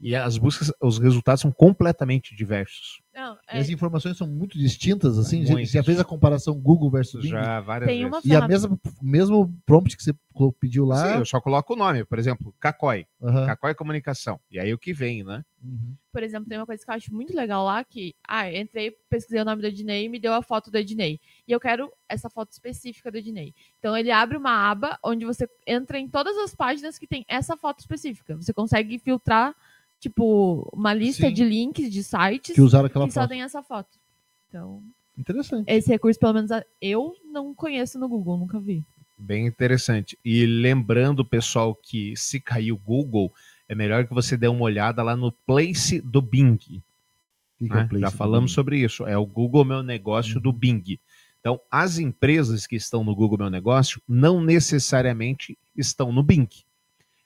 E 0.00 0.14
as 0.14 0.38
buscas, 0.38 0.72
os 0.80 0.98
resultados 0.98 1.40
são 1.40 1.50
completamente 1.50 2.34
diversos. 2.36 3.02
Não, 3.12 3.34
E 3.52 3.56
é, 3.56 3.58
as 3.58 3.68
informações 3.68 4.16
são 4.16 4.28
muito 4.28 4.56
distintas, 4.56 5.18
assim. 5.18 5.44
Você 5.44 5.52
Muito. 5.52 5.68
já 5.68 5.82
fez 5.82 5.98
a 5.98 6.04
comparação 6.04 6.54
Google 6.54 6.88
versus 6.88 7.20
Bing? 7.20 7.30
Já 7.30 7.60
várias 7.60 7.88
Tem 7.88 8.08
vezes. 8.08 8.24
uma 8.24 8.32
E 8.32 8.36
a 8.36 8.46
mesma, 8.46 8.78
mesmo 9.02 9.52
prompt 9.66 9.96
que 9.96 10.02
você 10.04 10.12
pediu 10.60 10.84
lá. 10.84 11.14
Sim, 11.14 11.18
eu 11.18 11.26
só 11.26 11.40
coloco 11.40 11.72
o 11.72 11.76
nome, 11.76 12.04
por 12.04 12.16
exemplo, 12.16 12.54
Cacói. 12.60 13.06
Aham. 13.20 13.46
Cacói 13.46 13.74
Comunicação. 13.74 14.38
E 14.48 14.60
aí 14.60 14.72
o 14.72 14.78
que 14.78 14.92
vem, 14.92 15.24
né? 15.24 15.44
Uhum. 15.60 15.96
por 16.12 16.22
exemplo, 16.22 16.48
tem 16.48 16.56
uma 16.56 16.64
coisa 16.66 16.84
que 16.84 16.88
eu 16.88 16.94
acho 16.94 17.12
muito 17.12 17.34
legal 17.34 17.64
lá 17.64 17.82
que, 17.82 18.14
ah, 18.28 18.48
eu 18.48 18.60
entrei, 18.62 18.92
pesquisei 19.10 19.40
o 19.40 19.44
nome 19.44 19.60
do 19.60 19.66
Ednei 19.66 20.04
e 20.04 20.08
me 20.08 20.20
deu 20.20 20.32
a 20.32 20.40
foto 20.40 20.70
do 20.70 20.78
Ednei. 20.78 21.18
E 21.48 21.50
eu 21.50 21.58
quero 21.58 21.92
essa 22.08 22.30
foto 22.30 22.52
específica 22.52 23.10
do 23.10 23.18
Ednei. 23.18 23.52
Então 23.80 23.96
ele 23.96 24.12
abre 24.12 24.36
uma 24.36 24.52
aba 24.70 24.96
onde 25.02 25.24
você 25.24 25.48
entra 25.66 25.98
em 25.98 26.08
todas 26.08 26.36
as 26.38 26.54
páginas 26.54 26.96
que 26.96 27.08
tem 27.08 27.24
essa 27.26 27.56
foto 27.56 27.80
específica. 27.80 28.36
Você 28.36 28.52
consegue 28.52 28.96
filtrar, 29.00 29.56
tipo, 30.00 30.68
uma 30.72 30.92
lista 30.94 31.28
Sim. 31.28 31.32
de 31.32 31.44
links 31.44 31.90
de 31.92 32.02
sites 32.02 32.54
Que 32.54 32.60
usaram 32.60 32.86
aquela 32.86 33.06
que 33.06 33.12
só 33.12 33.20
foto. 33.22 33.30
tem 33.30 33.42
essa 33.42 33.62
foto. 33.62 33.98
Então, 34.48 34.82
Interessante. 35.16 35.64
esse 35.68 35.88
recurso, 35.90 36.18
pelo 36.18 36.34
menos, 36.34 36.50
eu 36.80 37.14
não 37.32 37.54
conheço 37.54 37.98
no 37.98 38.08
Google, 38.08 38.38
nunca 38.38 38.58
vi. 38.58 38.84
Bem 39.18 39.46
interessante. 39.46 40.16
E 40.24 40.46
lembrando, 40.46 41.24
pessoal, 41.24 41.74
que 41.74 42.16
se 42.16 42.38
cair 42.40 42.72
o 42.72 42.76
Google, 42.78 43.32
é 43.68 43.74
melhor 43.74 44.06
que 44.06 44.14
você 44.14 44.36
dê 44.36 44.46
uma 44.46 44.62
olhada 44.62 45.02
lá 45.02 45.16
no 45.16 45.32
Place 45.32 46.00
do 46.00 46.22
Bing. 46.22 46.56
Que 46.56 47.66
que 47.66 47.72
é 47.72 47.74
né? 47.74 47.82
o 47.82 47.88
Place 47.88 48.00
Já 48.00 48.10
do 48.10 48.16
falamos 48.16 48.50
Bing? 48.52 48.54
sobre 48.54 48.78
isso. 48.78 49.06
É 49.06 49.18
o 49.18 49.26
Google 49.26 49.64
Meu 49.64 49.82
Negócio 49.82 50.40
do 50.40 50.52
Bing. 50.52 50.98
Então, 51.40 51.60
as 51.70 51.98
empresas 51.98 52.66
que 52.66 52.76
estão 52.76 53.02
no 53.02 53.14
Google 53.14 53.38
Meu 53.38 53.50
Negócio 53.50 54.00
não 54.08 54.40
necessariamente 54.40 55.58
estão 55.76 56.12
no 56.12 56.22
Bing. 56.22 56.48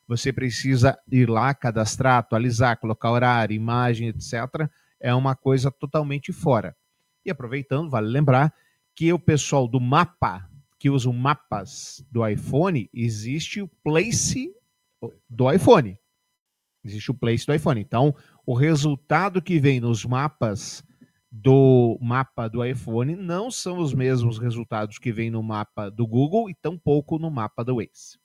Você 0.06 0.32
precisa 0.32 0.98
ir 1.10 1.28
lá, 1.28 1.54
cadastrar, 1.54 2.18
atualizar, 2.18 2.78
colocar 2.78 3.10
horário, 3.10 3.54
imagem, 3.54 4.08
etc. 4.08 4.68
É 5.00 5.14
uma 5.14 5.34
coisa 5.34 5.70
totalmente 5.70 6.32
fora. 6.32 6.76
E 7.24 7.30
aproveitando, 7.30 7.90
vale 7.90 8.08
lembrar 8.08 8.52
que 8.94 9.12
o 9.12 9.18
pessoal 9.18 9.66
do 9.66 9.80
mapa, 9.80 10.48
que 10.78 10.90
usa 10.90 11.08
o 11.08 11.12
mapas 11.12 12.04
do 12.10 12.26
iPhone, 12.26 12.90
existe 12.92 13.62
o 13.62 13.68
Place 13.82 14.52
do 15.28 15.50
iPhone. 15.50 15.98
Existe 16.84 17.10
o 17.10 17.14
Place 17.14 17.46
do 17.46 17.54
iPhone. 17.54 17.80
Então, 17.80 18.14
o 18.44 18.54
resultado 18.54 19.40
que 19.40 19.58
vem 19.60 19.80
nos 19.80 20.04
mapas 20.04 20.84
do 21.30 21.98
mapa 22.02 22.46
do 22.46 22.62
iPhone 22.62 23.16
não 23.16 23.50
são 23.50 23.78
os 23.78 23.94
mesmos 23.94 24.38
resultados 24.38 24.98
que 24.98 25.10
vem 25.10 25.30
no 25.30 25.42
mapa 25.42 25.88
do 25.88 26.06
Google 26.06 26.50
e 26.50 26.54
tampouco 26.54 27.18
no 27.18 27.30
mapa 27.30 27.64
do 27.64 27.76
Waze. 27.76 28.21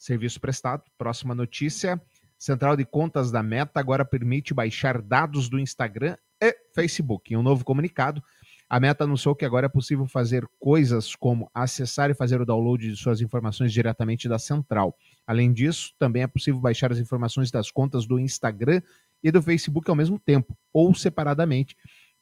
Serviço 0.00 0.40
prestado. 0.40 0.82
Próxima 0.96 1.34
notícia. 1.34 2.00
Central 2.38 2.74
de 2.74 2.86
Contas 2.86 3.30
da 3.30 3.42
Meta 3.42 3.78
agora 3.78 4.02
permite 4.02 4.54
baixar 4.54 5.02
dados 5.02 5.46
do 5.46 5.58
Instagram 5.58 6.16
e 6.40 6.56
Facebook. 6.74 7.34
Em 7.34 7.36
um 7.36 7.42
novo 7.42 7.66
comunicado, 7.66 8.24
a 8.66 8.80
Meta 8.80 9.04
anunciou 9.04 9.36
que 9.36 9.44
agora 9.44 9.66
é 9.66 9.68
possível 9.68 10.06
fazer 10.06 10.48
coisas 10.58 11.14
como 11.14 11.50
acessar 11.52 12.08
e 12.08 12.14
fazer 12.14 12.40
o 12.40 12.46
download 12.46 12.88
de 12.88 12.96
suas 12.96 13.20
informações 13.20 13.74
diretamente 13.74 14.26
da 14.26 14.38
central. 14.38 14.96
Além 15.26 15.52
disso, 15.52 15.92
também 15.98 16.22
é 16.22 16.26
possível 16.26 16.58
baixar 16.58 16.90
as 16.90 16.98
informações 16.98 17.50
das 17.50 17.70
contas 17.70 18.06
do 18.06 18.18
Instagram 18.18 18.80
e 19.22 19.30
do 19.30 19.42
Facebook 19.42 19.90
ao 19.90 19.96
mesmo 19.96 20.18
tempo, 20.18 20.56
ou 20.72 20.94
separadamente, 20.94 21.76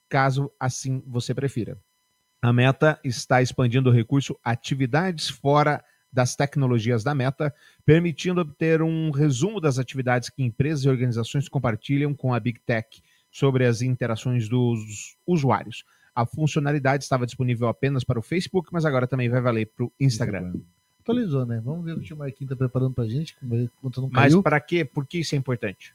caso 0.09 0.51
assim 0.59 1.01
você 1.07 1.33
prefira. 1.33 1.79
A 2.43 2.53
Meta 2.53 2.99
está 3.05 3.41
expandindo 3.41 3.89
o 3.89 3.93
recurso 3.93 4.37
Atividades 4.43 5.29
Fora 5.29 5.85
das 6.13 6.35
Tecnologias 6.35 7.05
da 7.05 7.15
Meta, 7.15 7.55
permitindo 7.85 8.41
obter 8.41 8.83
um 8.83 9.11
resumo 9.11 9.61
das 9.61 9.79
atividades 9.79 10.31
que 10.31 10.43
empresas 10.43 10.85
e 10.85 10.89
organizações 10.89 11.49
compartilham 11.49 12.15
com 12.15 12.33
a 12.33 12.41
Big 12.41 12.61
Tech 12.61 13.03
sobre 13.31 13.67
as 13.67 13.83
interações 13.83 14.49
dos 14.49 15.17
usuários. 15.27 15.85
A 16.15 16.27
funcionalidade 16.27 17.05
estava 17.05 17.27
disponível 17.27 17.69
apenas 17.69 18.03
para 18.03 18.19
o 18.19 18.23
Facebook, 18.23 18.71
mas 18.73 18.85
agora 18.85 19.07
também 19.07 19.29
vai 19.29 19.41
valer 19.41 19.67
para 19.67 19.85
o 19.85 19.93
Instagram. 20.01 20.55
Atualizou, 21.01 21.47
né? 21.47 21.61
Vamos 21.65 21.85
ver 21.85 21.93
o 21.93 22.01
que 22.01 22.13
o 22.13 22.17
Marquinhos 22.17 22.51
tá 22.51 22.57
preparando 22.57 22.93
pra 22.93 23.07
gente, 23.07 23.37
enquanto 23.43 24.01
não 24.01 24.11
Mas 24.11 24.35
para 24.37 24.61
quê? 24.61 24.85
Por 24.85 25.07
que 25.07 25.19
isso 25.19 25.35
é 25.35 25.39
importante? 25.39 25.95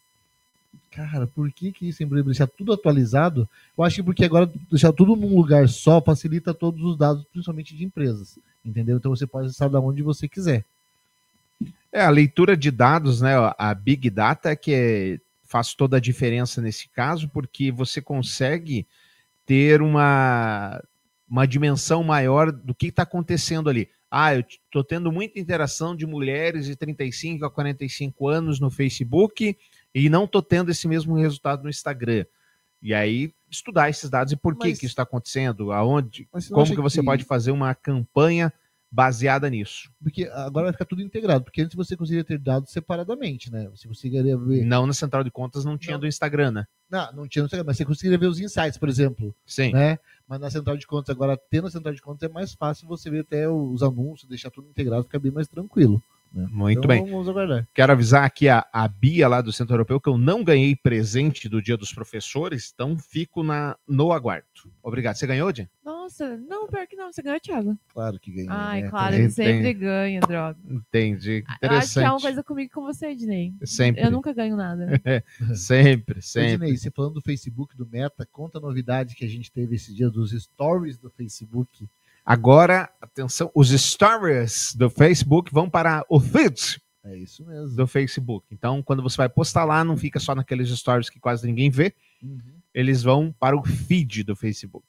Cara, 0.91 1.25
por 1.25 1.51
que 1.51 1.71
que 1.71 1.87
isso, 1.87 2.03
em 2.03 2.23
deixar 2.23 2.47
tudo 2.47 2.71
atualizado? 2.71 3.49
Eu 3.75 3.83
acho 3.83 3.97
que 3.97 4.03
porque 4.03 4.25
agora 4.25 4.51
deixar 4.69 4.91
tudo 4.91 5.15
num 5.15 5.35
lugar 5.35 5.67
só 5.67 5.99
facilita 5.99 6.53
todos 6.53 6.83
os 6.83 6.95
dados, 6.95 7.25
principalmente 7.31 7.75
de 7.75 7.83
empresas, 7.83 8.37
entendeu? 8.63 8.97
Então 8.97 9.15
você 9.15 9.25
pode 9.25 9.47
acessar 9.47 9.69
da 9.69 9.79
onde 9.79 10.03
você 10.03 10.27
quiser. 10.27 10.63
É, 11.91 12.01
a 12.01 12.09
leitura 12.09 12.55
de 12.55 12.69
dados, 12.69 13.21
né? 13.21 13.33
A 13.57 13.73
Big 13.73 14.09
Data 14.09 14.49
é 14.49 14.55
que 14.55 14.73
é- 14.73 15.19
faz 15.43 15.73
toda 15.73 15.97
a 15.97 15.99
diferença 15.99 16.61
nesse 16.61 16.87
caso, 16.89 17.29
porque 17.29 17.71
você 17.71 18.01
consegue 18.01 18.87
ter 19.45 19.81
uma, 19.81 20.83
uma 21.29 21.45
dimensão 21.45 22.03
maior 22.03 22.51
do 22.51 22.73
que 22.73 22.87
está 22.87 23.03
acontecendo 23.03 23.69
ali. 23.69 23.87
Ah, 24.09 24.35
eu 24.35 24.41
estou 24.41 24.83
tendo 24.83 25.11
muita 25.11 25.39
interação 25.39 25.95
de 25.95 26.05
mulheres 26.05 26.65
de 26.65 26.75
35 26.75 27.45
a 27.45 27.49
45 27.51 28.27
anos 28.27 28.59
no 28.59 28.69
Facebook 28.69 29.55
e 29.93 30.09
não 30.09 30.25
estou 30.25 30.41
tendo 30.41 30.71
esse 30.71 30.87
mesmo 30.87 31.15
resultado 31.15 31.63
no 31.63 31.69
Instagram. 31.69 32.25
E 32.81 32.93
aí, 32.93 33.31
estudar 33.49 33.89
esses 33.89 34.09
dados 34.09 34.33
e 34.33 34.35
por 34.35 34.57
que, 34.57 34.69
Mas- 34.69 34.79
que 34.79 34.85
isso 34.85 34.91
está 34.91 35.03
acontecendo, 35.03 35.71
aonde, 35.71 36.27
como 36.51 36.65
que 36.65 36.81
você 36.81 37.01
pode 37.01 37.23
fazer 37.23 37.51
uma 37.51 37.73
campanha 37.73 38.51
baseada 38.91 39.49
nisso. 39.49 39.89
Porque 40.03 40.25
agora 40.31 40.65
vai 40.65 40.73
ficar 40.73 40.85
tudo 40.85 41.01
integrado, 41.01 41.43
porque 41.45 41.61
antes 41.63 41.75
você 41.75 41.97
conseguiria 41.97 42.23
ter 42.23 42.37
dados 42.37 42.71
separadamente, 42.71 43.51
né? 43.51 43.67
Você 43.69 43.87
conseguiria 43.87 44.37
ver. 44.37 44.63
Não 44.65 44.85
na 44.85 44.93
central 44.93 45.23
de 45.23 45.31
contas 45.31 45.65
não 45.65 45.77
tinha 45.79 45.93
Não. 45.95 46.01
do 46.01 46.07
Instagram, 46.07 46.51
né? 46.51 46.65
Não, 46.87 47.11
não 47.13 47.27
tinha, 47.27 47.41
não 47.41 47.49
sei, 47.49 47.63
mas 47.63 47.75
você 47.77 47.85
conseguiria 47.85 48.19
ver 48.19 48.27
os 48.27 48.39
insights, 48.39 48.77
por 48.77 48.87
exemplo, 48.87 49.33
Sim. 49.47 49.71
né? 49.73 49.97
Mas 50.27 50.39
na 50.39 50.51
central 50.51 50.77
de 50.77 50.85
contas, 50.85 51.09
agora 51.15 51.35
tendo 51.49 51.65
a 51.67 51.71
central 51.71 51.93
de 51.95 52.01
contas, 52.03 52.29
é 52.29 52.31
mais 52.31 52.53
fácil 52.53 52.87
você 52.87 53.09
ver 53.09 53.21
até 53.21 53.49
os 53.49 53.81
anúncios, 53.81 54.29
deixar 54.29 54.51
tudo 54.51 54.69
integrado, 54.69 55.03
fica 55.05 55.17
bem 55.17 55.31
mais 55.31 55.47
tranquilo. 55.47 55.99
Né? 56.33 56.47
Muito 56.51 56.79
Então, 56.79 56.87
bem. 56.87 57.05
Vamos 57.05 57.29
aguardar. 57.29 57.67
Quero 57.73 57.91
avisar 57.91 58.23
aqui 58.25 58.49
a, 58.49 58.65
a 58.73 58.87
Bia 58.87 59.27
lá 59.27 59.41
do 59.41 59.51
Centro 59.53 59.73
Europeu 59.75 59.99
que 60.01 60.09
eu 60.09 60.17
não 60.17 60.43
ganhei 60.43 60.75
presente 60.75 61.47
do 61.47 61.61
Dia 61.61 61.77
dos 61.77 61.93
Professores, 61.93 62.71
então 62.73 62.97
fico 62.97 63.43
na, 63.43 63.77
no 63.87 64.11
aguardo. 64.11 64.47
Obrigado. 64.81 65.15
Você 65.15 65.27
ganhou, 65.27 65.53
Jim? 65.53 65.67
Nossa, 65.83 66.37
não, 66.37 66.67
pior 66.67 66.87
que 66.87 66.95
não, 66.95 67.11
você 67.11 67.21
ganhou, 67.21 67.39
Thiago. 67.39 67.77
Claro 67.93 68.19
que 68.19 68.31
ganhou. 68.31 68.51
Ai, 68.51 68.81
né? 68.83 68.89
claro, 68.89 69.15
ele 69.15 69.29
sempre 69.29 69.63
tem- 69.63 69.77
ganha, 69.77 70.19
droga. 70.21 70.57
Entendi. 70.69 71.43
Eu 71.61 71.69
acho 71.69 71.75
Interessante. 71.75 71.93
que 72.03 72.07
é 72.07 72.11
uma 72.11 72.21
coisa 72.21 72.43
comigo 72.43 72.71
com 72.73 72.81
você, 72.81 73.07
Ednei. 73.07 73.53
Sempre, 73.63 74.03
Eu 74.03 74.11
nunca 74.11 74.33
ganho 74.33 74.55
nada. 74.55 75.01
sempre, 75.55 76.19
Ô, 76.19 76.21
sempre. 76.21 76.51
Dinei, 76.67 76.77
você 76.77 76.89
falando 76.91 77.15
do 77.15 77.21
Facebook, 77.21 77.75
do 77.77 77.85
Meta, 77.85 78.27
conta 78.31 78.57
a 78.57 78.61
novidade 78.61 79.15
que 79.15 79.25
a 79.25 79.29
gente 79.29 79.51
teve 79.51 79.75
esse 79.75 79.93
dia 79.93 80.09
dos 80.09 80.31
stories 80.31 80.97
do 80.97 81.09
Facebook. 81.09 81.87
Agora, 82.25 82.89
atenção, 83.01 83.51
os 83.53 83.69
stories 83.69 84.73
do 84.75 84.89
Facebook 84.89 85.51
vão 85.53 85.69
para 85.69 86.05
o 86.09 86.19
feed 86.19 86.81
É 87.03 87.17
isso 87.17 87.45
mesmo. 87.45 87.75
do 87.75 87.85
Facebook. 87.85 88.47
Então, 88.51 88.81
quando 88.81 89.03
você 89.03 89.17
vai 89.17 89.27
postar 89.29 89.65
lá, 89.65 89.83
não 89.83 89.97
fica 89.97 90.19
só 90.19 90.33
naqueles 90.33 90.69
stories 90.69 91.09
que 91.09 91.19
quase 91.19 91.45
ninguém 91.45 91.69
vê, 91.69 91.93
Uhum. 92.21 92.39
eles 92.73 93.03
vão 93.03 93.33
para 93.37 93.57
o 93.57 93.63
feed 93.65 94.23
do 94.23 94.35
Facebook. 94.35 94.85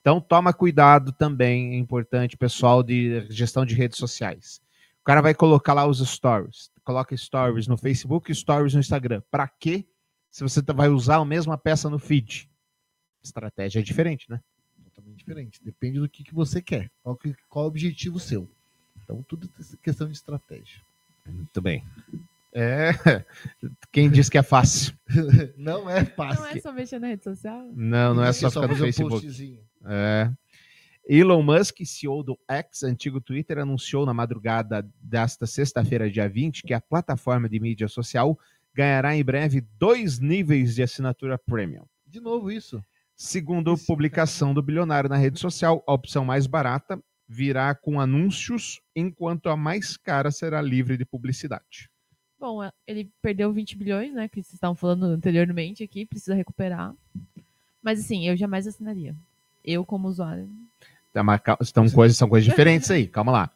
Então, 0.00 0.20
toma 0.20 0.52
cuidado 0.54 1.12
também, 1.12 1.74
é 1.74 1.78
importante, 1.78 2.36
pessoal 2.36 2.82
de 2.82 3.26
gestão 3.28 3.66
de 3.66 3.74
redes 3.74 3.98
sociais. 3.98 4.60
O 5.00 5.04
cara 5.04 5.20
vai 5.20 5.34
colocar 5.34 5.74
lá 5.74 5.86
os 5.86 5.98
stories. 5.98 6.70
Coloca 6.82 7.14
stories 7.14 7.66
no 7.66 7.76
Facebook 7.76 8.32
e 8.32 8.34
stories 8.34 8.72
no 8.72 8.80
Instagram. 8.80 9.20
Para 9.30 9.46
quê? 9.46 9.86
Se 10.30 10.42
você 10.42 10.62
tá- 10.62 10.72
vai 10.72 10.88
usar 10.88 11.16
a 11.16 11.24
mesma 11.24 11.58
peça 11.58 11.90
no 11.90 11.98
feed. 11.98 12.48
Estratégia 13.22 13.80
é 13.80 13.82
diferente, 13.82 14.24
né? 14.30 14.40
Diferente. 15.18 15.60
Depende 15.62 15.98
do 15.98 16.08
que, 16.08 16.24
que 16.24 16.34
você 16.34 16.62
quer. 16.62 16.90
Qual, 17.02 17.16
que, 17.16 17.34
qual 17.48 17.64
é 17.64 17.66
o 17.66 17.68
objetivo 17.68 18.18
seu. 18.18 18.48
Então, 19.04 19.22
tudo 19.22 19.48
é 19.58 19.76
questão 19.82 20.06
de 20.06 20.14
estratégia. 20.14 20.80
Muito 21.26 21.60
bem. 21.60 21.84
É. 22.52 22.90
Quem 23.92 24.10
disse 24.10 24.30
que 24.30 24.38
é 24.38 24.42
fácil? 24.42 24.94
Não 25.56 25.88
é 25.88 26.00
Não 26.00 26.06
fácil. 26.06 26.44
é 26.46 26.60
só 26.60 26.72
mexer 26.72 26.98
na 26.98 27.08
rede 27.08 27.24
social? 27.24 27.70
Não, 27.74 28.14
não 28.14 28.24
é 28.24 28.32
só 28.32 28.48
Só 28.50 28.62
ficar 28.62 28.68
no 28.72 28.74
fazer 28.74 28.82
um 28.82 28.86
Facebook. 28.86 29.26
postzinho. 29.26 29.60
É. 29.84 30.30
Elon 31.08 31.42
Musk, 31.42 31.78
CEO 31.84 32.22
do 32.22 32.38
X, 32.46 32.82
antigo 32.82 33.20
Twitter, 33.20 33.58
anunciou 33.58 34.04
na 34.04 34.12
madrugada 34.12 34.86
desta 35.00 35.46
sexta-feira, 35.46 36.10
dia 36.10 36.28
20, 36.28 36.62
que 36.62 36.74
a 36.74 36.80
plataforma 36.80 37.48
de 37.48 37.58
mídia 37.58 37.88
social 37.88 38.38
ganhará 38.74 39.16
em 39.16 39.24
breve 39.24 39.62
dois 39.78 40.18
níveis 40.18 40.74
de 40.74 40.82
assinatura 40.82 41.38
premium. 41.38 41.86
De 42.06 42.20
novo 42.20 42.50
isso. 42.50 42.84
Segundo 43.20 43.76
publicação 43.76 44.54
do 44.54 44.62
bilionário 44.62 45.10
na 45.10 45.16
rede 45.16 45.40
social, 45.40 45.82
a 45.88 45.92
opção 45.92 46.24
mais 46.24 46.46
barata 46.46 47.02
virá 47.28 47.74
com 47.74 48.00
anúncios, 48.00 48.80
enquanto 48.94 49.48
a 49.48 49.56
mais 49.56 49.96
cara 49.96 50.30
será 50.30 50.62
livre 50.62 50.96
de 50.96 51.04
publicidade. 51.04 51.90
Bom, 52.38 52.62
é, 52.62 52.70
ele 52.86 53.10
perdeu 53.20 53.52
20 53.52 53.76
bilhões, 53.76 54.14
né? 54.14 54.28
Que 54.28 54.36
vocês 54.36 54.54
estavam 54.54 54.76
falando 54.76 55.06
anteriormente 55.06 55.82
aqui, 55.82 56.06
precisa 56.06 56.32
recuperar. 56.32 56.94
Mas 57.82 57.98
assim, 57.98 58.28
eu 58.28 58.36
jamais 58.36 58.68
assinaria. 58.68 59.16
Eu, 59.64 59.84
como 59.84 60.06
usuário. 60.06 60.48
Tá, 61.12 61.24
mas 61.24 61.40
São 61.74 61.90
coisas, 61.90 62.16
são 62.16 62.28
coisas 62.28 62.46
diferentes 62.48 62.88
aí, 62.88 63.08
calma 63.08 63.32
lá. 63.32 63.50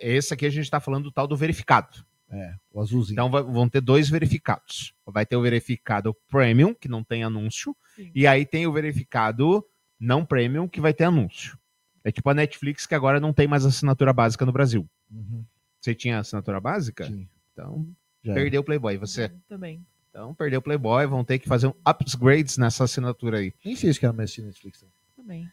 Esse 0.00 0.34
aqui 0.34 0.46
a 0.46 0.50
gente 0.50 0.64
está 0.64 0.80
falando 0.80 1.04
do 1.04 1.12
tal 1.12 1.28
do 1.28 1.36
verificado. 1.36 2.04
É, 2.30 2.54
o 2.72 2.80
azulzinho. 2.80 3.14
Então 3.14 3.30
vai- 3.30 3.42
vão 3.42 3.68
ter 3.68 3.80
dois 3.80 4.08
verificados. 4.08 4.92
Vai 5.06 5.24
ter 5.24 5.36
o 5.36 5.42
verificado 5.42 6.14
premium, 6.28 6.74
que 6.74 6.88
não 6.88 7.04
tem 7.04 7.22
anúncio, 7.22 7.74
Sim. 7.94 8.10
e 8.14 8.26
aí 8.26 8.44
tem 8.44 8.66
o 8.66 8.72
verificado 8.72 9.64
não 9.98 10.24
premium, 10.24 10.66
que 10.68 10.80
vai 10.80 10.92
ter 10.92 11.04
anúncio. 11.04 11.56
É 12.04 12.10
tipo 12.10 12.28
a 12.28 12.34
Netflix, 12.34 12.86
que 12.86 12.94
agora 12.94 13.18
não 13.20 13.32
tem 13.32 13.46
mais 13.48 13.64
assinatura 13.64 14.12
básica 14.12 14.44
no 14.44 14.52
Brasil. 14.52 14.88
Uhum, 15.10 15.44
Você 15.80 15.94
tinha 15.94 16.18
assinatura 16.18 16.60
básica? 16.60 17.06
sim, 17.06 17.28
Então, 17.52 17.86
já 18.24 18.34
perdeu 18.34 18.60
o 18.60 18.64
Playboy. 18.64 18.96
Você? 18.98 19.28
Também. 19.48 19.84
Então, 20.10 20.34
perdeu 20.34 20.58
o 20.58 20.62
Playboy, 20.62 21.06
vão 21.06 21.24
ter 21.24 21.38
que 21.38 21.46
fazer 21.48 21.68
um 21.68 21.74
upgrades 21.84 22.58
nessa 22.58 22.84
assinatura 22.84 23.38
aí. 23.38 23.52
Nem 23.64 23.76
sei 23.76 23.92
se 23.92 24.00
quero 24.00 24.14
mais 24.14 24.30
assistir 24.30 24.42
Netflix. 24.42 24.84
Também. 25.16 25.50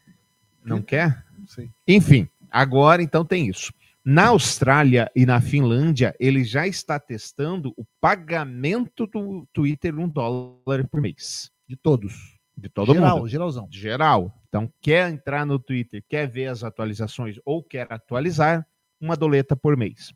Não 0.64 0.80
quer? 0.82 1.24
Não 1.38 1.46
sei. 1.46 1.70
Enfim, 1.86 2.28
agora 2.50 3.02
então 3.02 3.24
tem 3.24 3.48
isso. 3.48 3.72
Na 4.04 4.26
Austrália 4.26 5.10
e 5.16 5.24
na 5.24 5.40
Finlândia, 5.40 6.14
ele 6.20 6.44
já 6.44 6.66
está 6.66 7.00
testando 7.00 7.72
o 7.74 7.86
pagamento 7.98 9.06
do 9.06 9.48
Twitter 9.50 9.98
um 9.98 10.06
dólar 10.06 10.86
por 10.90 11.00
mês. 11.00 11.50
De 11.66 11.74
todos. 11.74 12.38
De 12.54 12.68
todo 12.68 12.92
Geral, 12.92 13.16
mundo. 13.16 13.28
geralzão. 13.28 13.68
Geral. 13.70 14.42
Então, 14.46 14.70
quer 14.82 15.10
entrar 15.10 15.46
no 15.46 15.58
Twitter, 15.58 16.04
quer 16.06 16.28
ver 16.28 16.48
as 16.48 16.62
atualizações 16.62 17.38
ou 17.46 17.64
quer 17.64 17.90
atualizar, 17.90 18.66
uma 19.00 19.16
doleta 19.16 19.56
por 19.56 19.74
mês. 19.74 20.12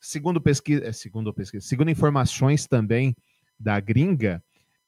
Segundo 0.00 0.40
pesquisa, 0.40 0.92
segundo 0.92 1.34
pesquisa, 1.34 1.66
segundo 1.66 1.90
informações 1.90 2.66
também 2.68 3.12
da 3.58 3.80
gringa, 3.80 4.40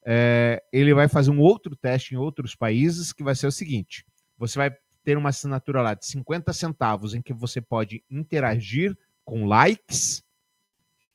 é, 0.05 0.63
ele 0.71 0.93
vai 0.93 1.09
fazer 1.09 1.29
um 1.29 1.39
outro 1.39 1.75
teste 1.75 2.13
em 2.13 2.17
outros 2.17 2.55
países 2.55 3.11
que 3.11 3.21
vai 3.21 3.35
ser 3.35 3.47
o 3.47 3.51
seguinte: 3.51 4.05
você 4.37 4.57
vai 4.57 4.71
ter 5.09 5.17
uma 5.17 5.29
assinatura 5.29 5.81
lá 5.81 5.95
de 5.95 6.05
50 6.05 6.53
centavos 6.53 7.15
em 7.15 7.21
que 7.23 7.33
você 7.33 7.59
pode 7.59 8.03
interagir 8.11 8.95
com 9.25 9.47
likes, 9.47 10.23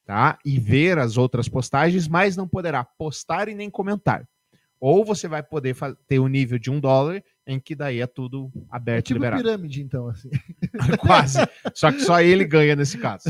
tá? 0.05 0.37
E 0.45 0.59
ver 0.59 0.99
as 0.99 1.17
outras 1.17 1.49
postagens, 1.49 2.09
mas 2.09 2.37
não 2.37 2.49
poderá 2.49 2.83
postar 2.83 3.49
e 3.49 3.55
nem 3.55 3.71
comentar. 3.71 4.29
Ou 4.81 5.05
você 5.05 5.29
vai 5.29 5.45
poder 5.45 5.77
ter 6.09 6.19
o 6.19 6.27
nível 6.27 6.59
de 6.59 6.73
um 6.73 6.81
dólar, 6.81 7.23
em 7.47 7.61
que 7.61 7.77
daí 7.77 8.01
é 8.01 8.07
tudo 8.07 8.51
É 8.57 8.61
aberto 8.69 9.05
e 9.05 9.09
tipo 9.09 9.19
liberado. 9.19 9.43
pirâmide, 9.45 9.81
então, 9.81 10.09
assim. 10.09 10.29
Quase. 11.01 11.39
Só 11.73 11.93
que 11.93 12.01
só 12.01 12.21
ele 12.21 12.45
ganha 12.45 12.75
nesse 12.75 12.99
caso. 12.99 13.25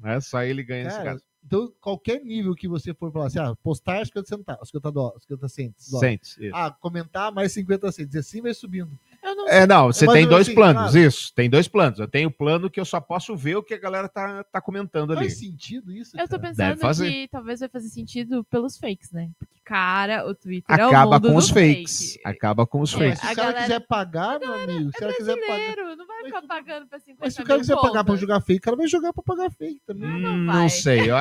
Né? 0.00 0.20
Só 0.20 0.40
ele 0.44 0.62
ganha 0.62 0.84
nesse 0.84 0.96
Cara, 0.98 1.10
caso. 1.10 1.24
então, 1.44 1.72
qualquer 1.80 2.22
nível 2.22 2.54
que 2.54 2.68
você 2.68 2.94
for 2.94 3.12
falar 3.12 3.26
assim, 3.26 3.40
ah, 3.40 3.54
postar 3.62 4.06
50 4.06 4.28
centavos, 4.28 4.68
50 4.68 4.92
dólares, 4.92 5.22
50 5.24 5.48
cents. 5.48 5.90
dólares. 5.90 6.20
Sente. 6.30 6.46
isso. 6.46 6.56
Ah, 6.56 6.70
comentar 6.70 7.32
mais 7.32 7.52
50 7.52 7.90
cents. 7.92 8.14
E 8.14 8.18
assim 8.18 8.40
vai 8.40 8.54
subindo. 8.54 8.96
Não 9.34 9.48
É, 9.48 9.66
não, 9.66 9.86
você 9.86 10.06
Mas 10.06 10.14
tem 10.14 10.26
dois 10.28 10.46
assim, 10.46 10.54
planos, 10.54 10.82
claro. 10.92 10.98
isso. 10.98 11.32
Tem 11.34 11.48
dois 11.50 11.68
planos. 11.68 11.98
Eu 11.98 12.08
tenho 12.08 12.28
o 12.28 12.32
plano 12.32 12.70
que 12.70 12.78
eu 12.80 12.84
só 12.84 13.00
posso 13.00 13.36
ver 13.36 13.56
o 13.56 13.62
que 13.62 13.74
a 13.74 13.78
galera 13.78 14.08
tá, 14.08 14.44
tá 14.44 14.60
comentando 14.60 15.12
ali. 15.12 15.20
Faz 15.22 15.38
sentido 15.38 15.92
isso? 15.92 16.16
Eu 16.18 16.24
tô 16.28 16.38
cara? 16.38 16.48
pensando 16.48 16.78
fazer. 16.78 17.10
que 17.10 17.28
talvez 17.28 17.60
vai 17.60 17.68
fazer 17.68 17.88
sentido 17.88 18.44
pelos 18.44 18.76
fakes, 18.78 19.12
né? 19.12 19.30
Porque, 19.38 19.60
cara, 19.64 20.26
o 20.28 20.34
Twitter 20.34 20.78
é 20.78 20.84
o 20.84 20.88
Acaba 20.88 21.12
mundo 21.16 21.28
com 21.30 21.36
os 21.36 21.48
fakes. 21.50 22.12
fake. 22.14 22.20
Acaba 22.24 22.66
com 22.66 22.80
os 22.80 22.94
É, 22.94 22.98
fakes. 22.98 23.20
se 23.20 23.26
a 23.26 23.32
o 23.32 23.34
cara 23.36 23.46
galera- 23.52 23.62
quiser 23.66 23.86
pagar, 23.86 24.38
meu 24.40 24.52
amigo, 24.54 24.90
se 24.90 24.96
o 24.96 25.00
cara 25.00 25.12
quiser 25.14 25.36
pagar. 25.46 25.76
Não 25.96 26.06
vai 26.06 26.24
ficar 26.24 26.42
pagando 26.42 26.86
pra 26.86 26.98
50 26.98 27.18
Mas 27.24 27.34
se 27.34 27.42
o 27.42 27.44
cara 27.44 27.60
quiser 27.60 27.76
pagar 27.76 28.04
pra 28.04 28.16
jogar 28.16 28.40
fake, 28.40 28.58
o 28.58 28.62
cara 28.62 28.76
vai 28.76 28.86
jogar 28.88 29.12
pra 29.12 29.22
pagar 29.22 29.50
fake 29.50 29.80
também. 29.86 30.20
não 30.20 30.34
Hum, 30.34 30.46
vai. 30.46 30.56
não 30.62 30.68
sei. 30.68 31.10
Eu, 31.10 31.16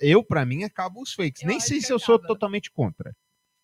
eu 0.00 0.24
para 0.24 0.44
mim, 0.46 0.64
acabo 0.64 1.02
os 1.02 1.12
fakes. 1.12 1.42
Eu 1.42 1.48
Nem 1.48 1.60
sei 1.60 1.80
se 1.80 1.92
eu 1.92 1.98
sou 1.98 2.18
totalmente 2.18 2.70
contra. 2.70 3.14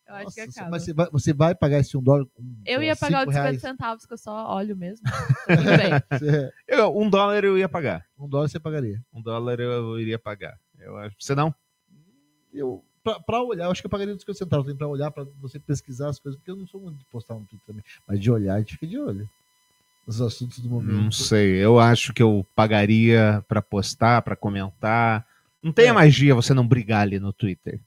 Eu 0.08 0.14
acho 0.14 0.34
que 0.34 0.40
acaba. 0.40 0.70
mas 0.70 0.82
você 0.84 0.92
vai, 0.94 1.06
você 1.10 1.32
vai 1.32 1.54
pagar 1.54 1.78
esse 1.80 1.96
um 1.96 2.02
dólar? 2.02 2.24
um, 2.38 2.56
Eu 2.64 2.82
ia 2.82 2.96
pagar 2.96 3.18
os 3.28 3.34
50 3.34 3.42
reais. 3.42 3.60
centavos, 3.60 4.06
que 4.06 4.12
eu 4.14 4.18
só 4.18 4.54
olho 4.56 4.74
mesmo. 4.76 5.04
Tudo 5.46 5.64
bem. 5.64 6.18
Você- 6.18 6.52
Eu- 6.66 6.98
um 6.98 7.10
dólar 7.10 7.44
eu 7.44 7.58
ia 7.58 7.68
pagar. 7.68 8.04
Um 8.18 8.28
dólar 8.28 8.48
você 8.48 8.58
pagaria. 8.58 9.00
Um 9.12 9.20
dólar 9.22 9.60
eu 9.60 10.00
iria 10.00 10.18
pagar. 10.18 10.58
Eu 10.78 10.96
acho. 10.96 11.16
Você 11.18 11.34
não? 11.34 11.54
Eu, 12.52 12.82
pra, 13.04 13.20
pra 13.20 13.42
olhar, 13.42 13.64
eu 13.66 13.70
acho 13.70 13.80
que 13.82 13.86
eu 13.86 13.90
pagaria 13.90 14.14
dos 14.14 14.22
50 14.22 14.38
centavos. 14.38 14.66
Tem 14.66 14.76
pra 14.76 14.86
olhar, 14.86 15.10
pra 15.10 15.24
você 15.40 15.58
pesquisar 15.58 16.08
as 16.08 16.18
coisas, 16.18 16.38
porque 16.38 16.50
eu 16.50 16.56
não 16.56 16.66
sou 16.66 16.80
muito 16.80 16.96
de 16.98 17.04
postar 17.06 17.34
no 17.34 17.40
Twitter 17.40 17.66
também. 17.66 17.84
Mas 18.06 18.20
de 18.20 18.30
olhar, 18.30 18.54
a 18.54 18.58
gente 18.60 18.72
fica 18.74 18.86
de 18.86 18.98
olho. 18.98 19.28
Os 20.06 20.22
assuntos 20.22 20.58
do 20.60 20.70
momento. 20.70 20.92
Não 20.94 21.10
sei. 21.12 21.56
Eu 21.62 21.78
acho 21.78 22.14
que 22.14 22.22
eu 22.22 22.46
pagaria 22.56 23.44
pra 23.46 23.60
postar, 23.60 24.22
pra 24.22 24.34
comentar. 24.34 25.26
Não 25.62 25.70
tem 25.72 25.86
É. 25.86 25.88
a 25.90 25.94
magia 25.94 26.34
você 26.34 26.54
não 26.54 26.66
brigar 26.66 27.02
ali 27.02 27.18
no 27.20 27.30
Twitter. 27.32 27.78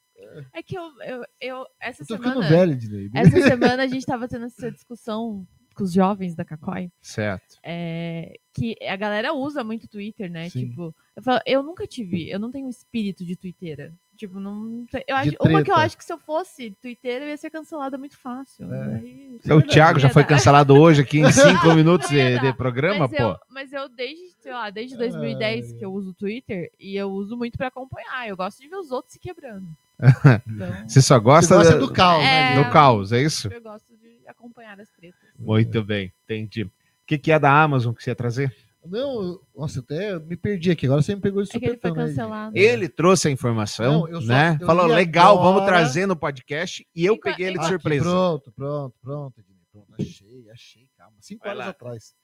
É 0.54 0.62
que 0.64 0.78
eu, 0.78 0.84
eu, 1.04 1.24
eu 1.40 1.66
essa 1.80 2.04
Eu 2.04 2.08
tô 2.08 2.18
semana. 2.18 2.48
velho. 2.48 2.78
Essa 3.14 3.42
semana 3.42 3.84
a 3.84 3.88
gente 3.88 4.06
tava 4.06 4.28
tendo 4.28 4.46
essa 4.46 4.72
discussão 4.72 5.46
com 5.76 5.84
os 5.84 5.94
jovens 5.94 6.36
da 6.36 6.44
Cacói. 6.44 6.92
Certo. 7.02 7.58
é, 7.64 8.38
que 8.54 8.76
a 8.86 8.96
galera 8.98 9.34
usa 9.34 9.64
muito 9.64 9.88
Twitter, 9.88 10.30
né? 10.30 10.50
Sim. 10.50 10.68
Tipo, 10.70 10.94
eu, 11.16 11.24
falo, 11.24 11.40
eu 11.46 11.64
nunca 11.64 11.88
tive, 11.88 12.30
eu 12.30 12.38
não 12.40 12.52
tenho 12.52 12.68
espírito 12.70 13.24
de 13.26 13.36
Twittera. 13.36 13.94
Tipo, 14.18 14.40
não. 14.40 14.86
Eu 15.08 15.16
acho, 15.16 15.32
uma 15.42 15.64
que 15.64 15.72
eu 15.72 15.76
acho 15.76 15.98
que 15.98 16.04
se 16.06 16.14
eu 16.14 16.18
fosse 16.20 16.70
Twitter, 16.80 17.24
eu 17.24 17.30
ia 17.30 17.38
ser 17.38 17.50
cancelada 17.50 17.98
muito 17.98 18.16
fácil. 18.18 18.72
É. 18.72 18.96
Aí- 18.98 19.40
O 19.52 19.62
Thiago 19.64 19.98
já 19.98 20.10
foi 20.10 20.22
dar- 20.22 20.30
cancelado 20.30 20.76
hoje 20.76 21.02
aqui 21.02 21.20
em 21.22 21.24
cinco 21.32 21.74
minutos 21.74 22.12
Não 22.12 22.18
ia 22.18 22.40
de, 22.40 22.52
de 22.52 22.54
programa, 22.54 23.08
mas 23.08 23.12
pô. 23.18 23.24
Eu, 23.24 23.38
mas 23.50 23.74
eu 23.74 23.90
desde, 23.90 24.30
sei 24.40 24.52
lá, 24.52 24.70
desde 24.70 24.96
2010 24.96 25.72
Ai. 25.72 25.78
que 25.80 25.84
eu 25.86 25.92
uso 25.92 26.12
o 26.12 26.14
Twitter 26.14 26.70
e 26.80 26.96
eu 26.96 27.10
uso 27.10 27.36
muito 27.36 27.58
pra 27.58 27.68
acompanhar. 27.70 28.28
Eu 28.28 28.38
gosto 28.38 28.62
de 28.62 28.68
ver 28.68 28.76
os 28.76 28.92
outros 28.92 29.14
se 29.14 29.20
quebrando. 29.20 29.66
Então, 30.02 30.68
Você 30.90 31.02
só 31.02 31.18
Você 31.18 31.24
gosta, 31.24 31.56
gosta 31.56 31.74
da- 31.74 31.78
do 31.80 31.92
caos, 31.94 32.24
É. 32.24 32.56
né? 32.56 32.64
do 32.64 32.70
caos, 32.72 33.12
é 33.12 33.22
isso? 33.22 33.48
eu 33.52 33.62
gosto 33.62 33.96
de 33.98 34.20
acompanhar 34.28 34.80
as 34.80 34.90
tretas. 34.92 35.20
Muito 35.38 35.84
bem, 35.84 36.12
entendi. 36.24 36.64
O 36.64 36.72
que, 37.06 37.18
que 37.18 37.32
é 37.32 37.40
da 37.40 37.52
Amazon 37.62 37.94
que 37.94 38.04
você 38.04 38.12
ia 38.12 38.16
trazer? 38.16 38.56
Não, 38.84 39.40
nossa, 39.56 39.80
até 39.80 40.18
me 40.18 40.36
perdi 40.36 40.72
aqui. 40.72 40.88
Agora 40.88 41.04
você 41.04 41.14
me 41.14 41.22
pegou 41.22 41.44
de 41.44 41.50
É 41.54 41.58
ele 41.58 41.66
supetão, 41.68 41.94
né, 41.94 42.06
cancelado. 42.08 42.58
Ele 42.58 42.90
trouxe 42.90 43.28
a 43.28 43.32
informação, 43.32 44.02
Não, 44.02 44.08
eu 44.08 44.22
só- 44.22 44.28
né? 44.28 44.58
eu 44.60 44.66
Falou, 44.66 44.88
legal, 44.88 45.38
vamos 45.38 45.62
agora- 45.62 45.78
trazer 45.78 46.08
no 46.08 46.16
podcast. 46.16 46.88
E 46.96 47.06
eu 47.06 47.14
Enqu- 47.14 47.24
peguei 47.24 47.46
ele 47.48 47.60
de 47.60 47.66
Aqui, 47.66 47.70
surpresa. 47.74 48.04
Pronto, 48.06 48.52
pronto, 48.54 48.96
pronto, 49.00 49.40
Ednei, 49.40 49.62
pronto. 49.72 49.88
Achei, 50.00 50.50
achei, 50.52 50.88
calma. 50.98 51.14
Cinco 51.20 51.42
Vai 51.44 51.52
horas 51.54 51.66
lá. 51.66 51.70
atrás. 51.72 52.16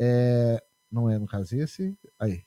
É, 0.00 0.62
não 0.90 1.10
é 1.10 1.18
no 1.18 1.26
caso 1.26 1.54
esse. 1.56 1.94
Aí. 2.18 2.42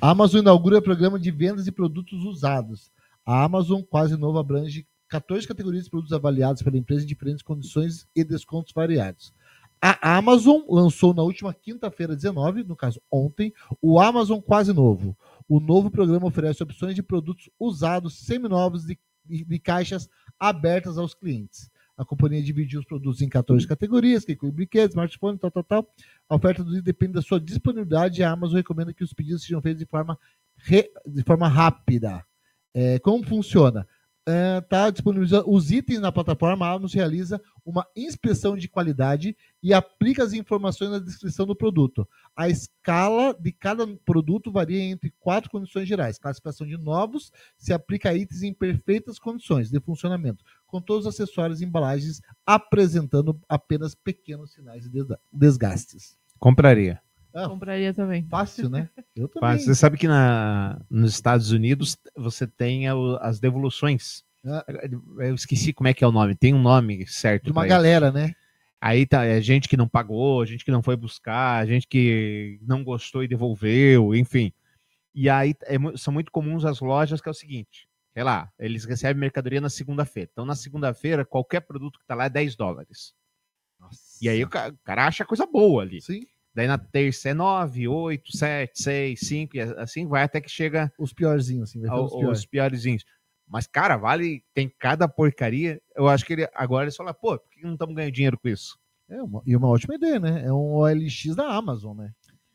A 0.00 0.10
Amazon 0.10 0.40
inaugura 0.40 0.80
programa 0.80 1.18
de 1.18 1.30
vendas 1.30 1.64
de 1.66 1.72
produtos 1.72 2.24
usados. 2.24 2.90
A 3.24 3.42
Amazon, 3.44 3.82
quase 3.82 4.16
novo, 4.16 4.38
abrange 4.38 4.86
14 5.08 5.46
categorias 5.46 5.84
de 5.84 5.90
produtos 5.90 6.12
avaliados 6.12 6.62
pela 6.62 6.76
empresa 6.76 7.04
em 7.04 7.06
diferentes 7.06 7.42
condições 7.42 8.06
e 8.14 8.24
descontos 8.24 8.72
variados. 8.72 9.32
A 9.80 10.16
Amazon 10.16 10.62
lançou 10.68 11.12
na 11.12 11.22
última 11.22 11.52
quinta-feira, 11.52 12.16
19, 12.16 12.64
no 12.64 12.74
caso 12.74 13.02
ontem, 13.10 13.52
o 13.82 14.00
Amazon 14.00 14.40
Quase 14.40 14.72
Novo. 14.72 15.16
O 15.46 15.60
novo 15.60 15.90
programa 15.90 16.26
oferece 16.26 16.62
opções 16.62 16.94
de 16.94 17.02
produtos 17.02 17.50
usados, 17.60 18.18
seminovos, 18.18 18.84
de, 18.86 18.98
de, 19.26 19.58
caixas 19.58 20.08
abertas 20.40 20.96
aos 20.96 21.12
clientes. 21.14 21.70
A 21.98 22.04
companhia 22.04 22.42
dividiu 22.42 22.80
os 22.80 22.86
produtos 22.86 23.20
em 23.20 23.28
14 23.28 23.66
categorias, 23.68 24.24
que 24.24 24.32
inclui 24.32 24.50
brinquedos, 24.52 24.94
smartphone, 24.94 25.38
tal, 25.38 25.50
tal, 25.50 25.64
tal. 25.64 25.94
A 26.28 26.34
oferta 26.34 26.64
do 26.64 26.72
dia 26.72 26.82
depende 26.82 27.12
da 27.12 27.22
sua 27.22 27.38
disponibilidade 27.38 28.20
e 28.20 28.24
a 28.24 28.30
Amazon 28.32 28.56
recomenda 28.56 28.92
que 28.92 29.04
os 29.04 29.12
pedidos 29.12 29.42
sejam 29.42 29.60
feitos 29.60 29.80
de 29.80 29.86
forma, 29.86 30.18
re- 30.56 30.90
de 31.06 31.22
forma 31.22 31.46
rápida. 31.46 32.24
É, 32.74 32.98
como 32.98 33.24
funciona? 33.24 33.86
Está 34.26 34.88
disponibilizando 34.88 35.50
os 35.50 35.70
itens 35.70 36.00
na 36.00 36.10
plataforma, 36.10 36.66
a 36.66 36.70
Amazon 36.70 36.96
realiza 36.96 37.38
uma 37.62 37.86
inspeção 37.94 38.56
de 38.56 38.66
qualidade 38.68 39.36
e 39.62 39.74
aplica 39.74 40.24
as 40.24 40.32
informações 40.32 40.90
na 40.90 40.98
descrição 40.98 41.44
do 41.44 41.54
produto. 41.54 42.08
A 42.34 42.48
escala 42.48 43.36
de 43.38 43.52
cada 43.52 43.86
produto 43.98 44.50
varia 44.50 44.80
entre 44.82 45.12
quatro 45.20 45.50
condições 45.50 45.86
gerais. 45.86 46.18
Classificação 46.18 46.66
de 46.66 46.78
novos 46.78 47.30
se 47.58 47.74
aplica 47.74 48.08
a 48.08 48.14
itens 48.14 48.42
em 48.42 48.54
perfeitas 48.54 49.18
condições 49.18 49.70
de 49.70 49.78
funcionamento, 49.78 50.42
com 50.66 50.80
todos 50.80 51.04
os 51.04 51.14
acessórios 51.14 51.60
e 51.60 51.66
embalagens 51.66 52.22
apresentando 52.46 53.38
apenas 53.46 53.94
pequenos 53.94 54.52
sinais 54.54 54.84
de 54.84 54.88
desga- 54.88 55.20
desgastes. 55.30 56.16
Compraria. 56.38 56.98
Ah, 57.34 57.48
Compraria 57.48 57.92
também. 57.92 58.24
fácil, 58.28 58.68
né? 58.70 58.88
Eu 59.16 59.28
também. 59.28 59.50
Mas 59.50 59.64
Você 59.64 59.74
sabe 59.74 59.96
que 59.98 60.06
na, 60.06 60.80
nos 60.88 61.12
Estados 61.12 61.50
Unidos 61.50 61.96
você 62.16 62.46
tem 62.46 62.86
as 63.20 63.40
devoluções. 63.40 64.22
Ah. 64.46 64.64
Eu 65.18 65.34
esqueci 65.34 65.72
como 65.72 65.88
é 65.88 65.94
que 65.94 66.04
é 66.04 66.06
o 66.06 66.12
nome. 66.12 66.34
Tem 66.36 66.54
um 66.54 66.62
nome 66.62 67.06
certo. 67.06 67.44
De 67.44 67.50
uma 67.50 67.62
pra 67.62 67.66
isso. 67.66 67.76
galera, 67.76 68.12
né? 68.12 68.34
Aí 68.80 69.06
tá, 69.06 69.24
é 69.24 69.40
gente 69.40 69.68
que 69.68 69.76
não 69.76 69.88
pagou, 69.88 70.44
gente 70.44 70.64
que 70.64 70.70
não 70.70 70.82
foi 70.82 70.94
buscar, 70.94 71.66
gente 71.66 71.88
que 71.88 72.58
não 72.62 72.84
gostou 72.84 73.24
e 73.24 73.28
devolveu, 73.28 74.14
enfim. 74.14 74.52
E 75.14 75.28
aí 75.30 75.54
é 75.62 75.76
são 75.96 76.12
muito 76.12 76.30
comuns 76.30 76.64
as 76.66 76.80
lojas 76.80 77.20
que 77.20 77.28
é 77.28 77.32
o 77.32 77.34
seguinte, 77.34 77.88
sei 78.12 78.22
lá, 78.22 78.50
eles 78.58 78.84
recebem 78.84 79.18
mercadoria 79.18 79.60
na 79.60 79.70
segunda-feira. 79.70 80.28
Então 80.30 80.44
na 80.44 80.54
segunda-feira, 80.54 81.24
qualquer 81.24 81.60
produto 81.60 81.98
que 81.98 82.04
tá 82.06 82.14
lá 82.14 82.26
é 82.26 82.28
10 82.30 82.56
dólares. 82.56 83.14
E 84.20 84.28
aí 84.28 84.42
o 84.44 84.48
ca- 84.48 84.68
o 84.68 84.78
cara, 84.84 85.06
acha 85.06 85.24
coisa 85.24 85.46
boa 85.46 85.82
ali. 85.82 86.00
Sim. 86.02 86.26
Daí 86.54 86.66
na 86.68 86.78
terça 86.78 87.30
é 87.30 87.34
9, 87.34 87.88
8, 87.88 88.36
7, 88.36 88.80
6, 88.80 89.20
5, 89.20 89.56
e 89.56 89.60
assim 89.60 90.06
vai 90.06 90.22
até 90.22 90.40
que 90.40 90.48
chega 90.50 90.92
Os 90.98 91.12
piorzinhos, 91.12 91.70
assim. 91.70 91.80
Vai 91.80 91.90
ao- 91.90 92.04
os 92.04 92.12
piores. 92.16 92.38
os 92.40 92.46
piorzinhos. 92.46 93.04
Mas, 93.46 93.66
cara, 93.66 93.96
vale, 93.96 94.42
tem 94.54 94.68
cada 94.78 95.06
porcaria. 95.08 95.80
Eu 95.94 96.08
acho 96.08 96.24
que 96.24 96.32
ele, 96.32 96.48
agora 96.54 96.84
eles 96.84 96.96
falam, 96.96 97.12
pô, 97.12 97.38
por 97.38 97.50
que 97.50 97.62
não 97.62 97.72
estamos 97.74 97.94
ganhando 97.94 98.12
dinheiro 98.12 98.38
com 98.38 98.48
isso? 98.48 98.78
É 99.08 99.20
uma, 99.22 99.42
e 99.44 99.54
uma 99.54 99.68
ótima 99.68 99.96
ideia, 99.96 100.18
né? 100.18 100.44
É 100.46 100.52
um 100.52 100.74
OLX 100.76 101.34
da 101.36 101.46
Amazon, 101.54 101.96
né? 101.98 102.10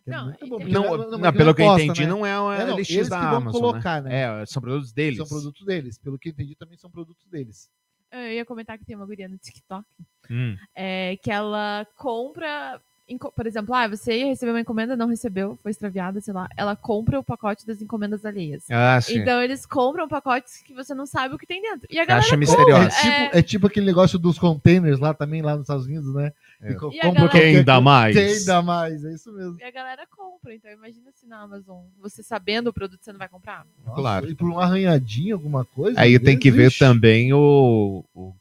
É 0.08 0.12
Não, 0.12 0.34
bom, 0.48 0.60
Não, 0.68 1.08
não 1.20 1.32
pelo 1.34 1.54
que 1.54 1.62
eu 1.62 1.74
entendi, 1.74 2.02
né? 2.02 2.08
não 2.08 2.26
é 2.26 2.42
um 2.42 2.52
É, 2.52 2.66
não, 2.66 2.78
LX 2.78 2.90
eles 2.90 3.10
da 3.10 3.20
que 3.20 3.26
vão 3.28 3.36
Amazon, 3.36 3.62
colocar, 3.62 4.02
né? 4.02 4.10
né? 4.10 4.42
É, 4.42 4.46
são 4.48 4.60
produtos 4.62 4.92
deles. 4.92 5.18
São 5.18 5.28
produtos 5.28 5.64
deles. 5.66 5.98
Pelo 6.00 6.18
que 6.18 6.30
eu 6.30 6.32
entendi, 6.32 6.56
também 6.56 6.78
são 6.78 6.90
produtos 6.90 7.28
deles. 7.28 7.70
Eu 8.12 8.32
ia 8.32 8.44
comentar 8.46 8.80
que 8.80 8.86
tem 8.86 8.96
uma 8.96 9.06
guria 9.06 9.28
no 9.30 9.38
TikTok 9.38 9.86
Hum. 10.32 10.56
é, 10.74 11.16
que 11.22 11.30
ela 11.30 11.86
compra. 11.96 12.82
Por 13.18 13.48
exemplo, 13.48 13.74
ah, 13.74 13.88
você 13.88 14.20
ia 14.20 14.26
receber 14.28 14.52
uma 14.52 14.60
encomenda, 14.62 14.96
não 14.96 15.08
recebeu, 15.08 15.58
foi 15.64 15.72
extraviada, 15.72 16.22
sei 16.22 16.34
lá. 16.34 16.48
Ela 16.56 16.76
compra 16.76 17.20
o 17.20 17.24
pacote 17.24 17.66
das 17.66 17.82
encomendas 17.82 18.24
alheias. 18.26 18.64
Ah, 18.70 19.00
sim. 19.02 19.18
Então 19.20 19.42
eles 19.42 19.66
compram 19.66 20.08
pacotes 20.08 20.62
que 20.62 20.74
você 20.74 20.94
não 20.94 21.06
sabe 21.06 21.34
o 21.34 21.38
que 21.38 21.48
tem 21.48 21.62
dentro. 21.62 21.88
E 21.90 21.98
a 22.00 22.06
Caixa 22.06 22.30
galera 22.30 22.34
É 22.36 22.38
misteriosa. 22.38 22.90
tipo, 22.90 23.38
é 23.38 23.42
tipo 23.42 23.68
aquele 23.68 23.86
negócio 23.86 24.20
dos 24.20 24.38
containers 24.38 25.00
lá 25.00 25.14
também, 25.14 25.42
lá 25.42 25.54
nos 25.54 25.62
Estados 25.64 25.86
Unidos, 25.86 26.14
né? 26.14 26.32
É. 26.62 26.72
E 26.72 26.76
compra 26.76 27.12
galera- 27.14 27.30
Quem 27.30 27.64
dá 27.64 27.82
mais? 27.82 28.16
Quem 28.16 28.46
dá 28.46 28.62
mais, 28.62 29.04
é 29.06 29.14
isso 29.14 29.32
mesmo. 29.34 29.58
E 29.60 29.64
a 29.64 29.72
galera 29.72 30.06
compra. 30.10 30.54
Então 30.54 30.72
imagina 30.72 31.10
se 31.14 31.26
na 31.28 31.42
Amazon, 31.42 31.84
você 32.00 32.22
sabendo 32.22 32.68
o 32.68 32.74
produto, 32.74 33.00
você 33.04 33.12
não 33.12 33.20
vai 33.20 33.30
comprar. 33.30 33.66
Nossa, 33.86 34.00
Claro. 34.00 34.30
E 34.30 34.36
por 34.36 34.50
um 34.50 34.60
arranhadinho, 34.60 35.36
alguma 35.36 35.66
coisa. 35.66 36.00
Aí 36.00 36.20
tem 36.20 36.38
que 36.38 36.52
ver 36.52 36.72
também 36.78 37.34
o, 37.34 38.04
o- 38.14 38.34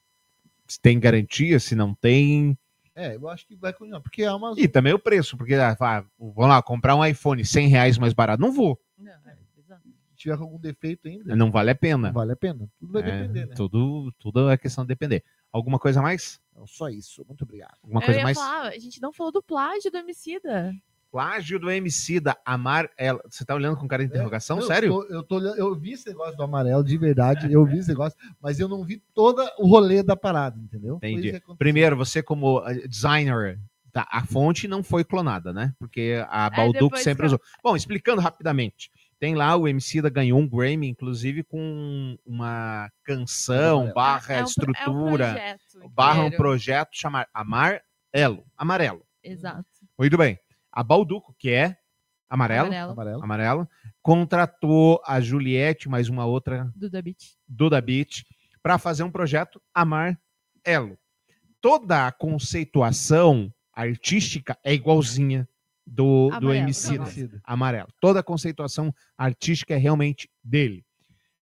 se 0.67 0.81
tem 0.81 0.99
garantia, 1.01 1.59
se 1.59 1.75
não 1.75 1.95
tem. 1.95 2.57
É, 2.99 3.15
eu 3.15 3.29
acho 3.29 3.47
que 3.47 3.55
vai 3.55 3.73
continuar. 3.73 4.01
Porque 4.01 4.25
a 4.25 4.33
Amazon. 4.33 4.59
E 4.63 4.67
também 4.67 4.93
o 4.93 4.99
preço, 4.99 5.37
porque 5.37 5.55
ah, 5.55 5.77
vamos 6.19 6.49
lá, 6.49 6.61
comprar 6.63 6.97
um 6.97 7.05
iPhone 7.05 7.45
100 7.45 7.69
reais 7.69 7.97
mais 7.99 8.13
barato, 8.13 8.41
não 8.41 8.53
vou. 8.53 8.79
Não, 8.99 9.13
é, 9.13 9.37
exato. 9.57 9.83
Se 10.11 10.17
tiver 10.17 10.35
algum 10.35 10.59
defeito 10.59 11.07
ainda, 11.07 11.37
Não 11.37 11.51
vale 11.51 11.71
a 11.71 11.75
não 11.75 11.79
pena. 11.79 12.11
vale 12.13 12.33
a 12.33 12.37
pena. 12.37 12.69
Tudo 12.81 12.93
vai 12.93 13.03
É, 13.03 13.05
depender, 13.05 13.47
né? 13.47 13.55
tudo, 13.55 14.13
tudo 14.19 14.51
é 14.51 14.57
questão 14.59 14.83
de 14.85 14.89
depender. 14.89 15.23
Alguma 15.53 15.79
coisa 15.79 16.03
mais? 16.03 16.41
Então, 16.51 16.67
só 16.67 16.89
isso. 16.89 17.25
Muito 17.27 17.45
obrigado. 17.45 17.77
Alguma 17.83 18.01
Eu 18.01 18.05
coisa 18.05 18.19
ia 18.21 18.25
mais? 18.25 18.37
falar, 18.37 18.67
a 18.69 18.79
gente 18.79 19.01
não 19.01 19.13
falou 19.13 19.31
do 19.33 19.43
plágio 19.43 19.91
do 19.93 19.99
homicida. 19.99 20.75
Plágio 21.11 21.59
do 21.59 21.71
MC 21.71 22.21
da 22.21 22.37
Amar. 22.45 22.89
Ela... 22.97 23.21
Você 23.29 23.45
tá 23.45 23.55
olhando 23.55 23.77
com 23.77 23.89
cara 23.89 24.05
de 24.05 24.11
interrogação? 24.11 24.59
Eu 24.59 24.67
Sério? 24.67 24.91
tô- 24.91 25.05
eu, 25.15 25.23
tô, 25.23 25.41
eu 25.41 25.75
vi 25.75 25.93
esse 25.93 26.07
negócio 26.09 26.37
do 26.37 26.43
amarelo, 26.43 26.85
de 26.85 26.97
verdade. 26.99 27.53
Eu 27.53 27.65
vi 27.65 27.79
esse 27.79 27.89
negócio, 27.89 28.19
mas 28.41 28.61
eu 28.61 28.69
não 28.69 28.85
vi 28.85 29.03
todo 29.15 29.43
o 29.59 29.67
rolê 29.67 30.03
da 30.03 30.17
parada, 30.17 30.59
entendeu? 30.61 30.97
Entendi. 30.97 31.41
Primeiro, 31.59 31.97
você 31.97 32.23
como 32.23 32.63
eh, 32.69 32.87
designer, 32.87 33.59
tá, 33.93 34.07
a 34.11 34.25
fonte 34.25 34.69
não 34.69 34.83
foi 34.83 35.03
clonada, 35.05 35.53
né? 35.53 35.73
Porque 35.79 36.23
a 36.29 36.51
Balduco 36.51 36.85
depois 36.85 37.03
sempre 37.03 37.23
que- 37.23 37.27
usou. 37.27 37.41
Bom, 37.65 37.75
explicando 37.75 38.21
rapidamente. 38.21 38.91
Tem 39.21 39.35
lá 39.35 39.57
o 39.57 39.67
MC 39.67 40.01
da 40.01 40.09
ganhou 40.09 40.39
um 40.39 40.49
Grammy, 40.49 40.87
inclusive 40.89 41.43
com 41.43 42.17
uma 42.25 42.89
canção, 43.03 43.93
barra 43.93 44.35
É 44.35 44.45
um 44.45 44.45
pro- 44.45 44.45
é 44.45 44.45
um 44.45 44.47
estrutura, 44.47 45.27
projeto 45.33 45.91
barra 45.91 46.23
um 46.23 46.31
projeto 46.31 46.89
chamado 46.93 47.27
Amarelo. 47.35 48.45
Amarelo. 48.57 49.03
Exato. 49.25 49.65
Muito 49.99 50.17
bem. 50.17 50.39
A 50.73 50.83
Balduco, 50.83 51.35
que 51.39 51.51
é 51.51 51.77
amarelo, 52.29 52.67
Amarelo. 52.67 52.93
Amarelo. 52.93 53.25
amarelo, 53.25 53.69
contratou 54.03 55.01
a 55.07 55.21
Juliette, 55.21 55.89
mais 55.89 56.09
uma 56.09 56.27
outra 56.27 56.71
Do 56.75 56.91
The 56.91 57.03
Beach. 57.03 57.37
do 57.47 57.71
Da 57.71 57.81
Beat 57.81 58.25
para 58.63 58.79
fazer 58.79 59.03
um 59.03 59.11
projeto 59.11 59.61
Amar 59.73 60.21
Elo. 60.65 60.99
Toda 61.61 62.07
a 62.07 62.13
conceituação 62.13 63.53
artística 63.73 64.59
é 64.63 64.75
igualzinha 64.75 65.49
do, 65.87 66.31
do 66.41 66.53
MC. 66.53 66.99
Amarelo. 67.45 67.89
Toda 68.01 68.21
a 68.21 68.23
conceituação 68.23 68.95
artística 69.17 69.75
é 69.75 69.79
realmente 69.79 70.31
dele. 70.45 70.85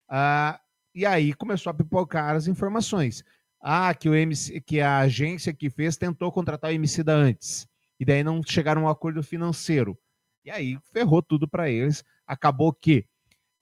Ah, 0.08 0.60
e 0.94 1.06
aí 1.06 1.34
começou 1.34 1.72
a 1.72 1.74
pipocar 1.74 2.36
as 2.36 2.48
informações. 2.48 3.24
Ah, 3.60 3.94
que 3.94 4.08
o 4.08 4.14
MC, 4.14 4.62
que 4.62 4.80
a 4.80 5.00
agência 5.00 5.54
que 5.54 5.70
fez 5.70 5.98
tentou 5.98 6.32
contratar 6.32 6.72
o 6.72 6.74
MC 6.74 7.04
da 7.04 7.14
antes. 7.14 7.68
E 8.00 8.06
daí 8.06 8.24
não 8.24 8.42
chegaram 8.44 8.82
a 8.82 8.86
um 8.86 8.90
acordo 8.90 9.22
financeiro. 9.24 9.98
E 10.44 10.52
aí 10.52 10.78
ferrou 10.94 11.22
tudo 11.22 11.48
para 11.48 11.70
eles. 11.70 12.04
Acabou 12.28 12.72
que 12.74 13.06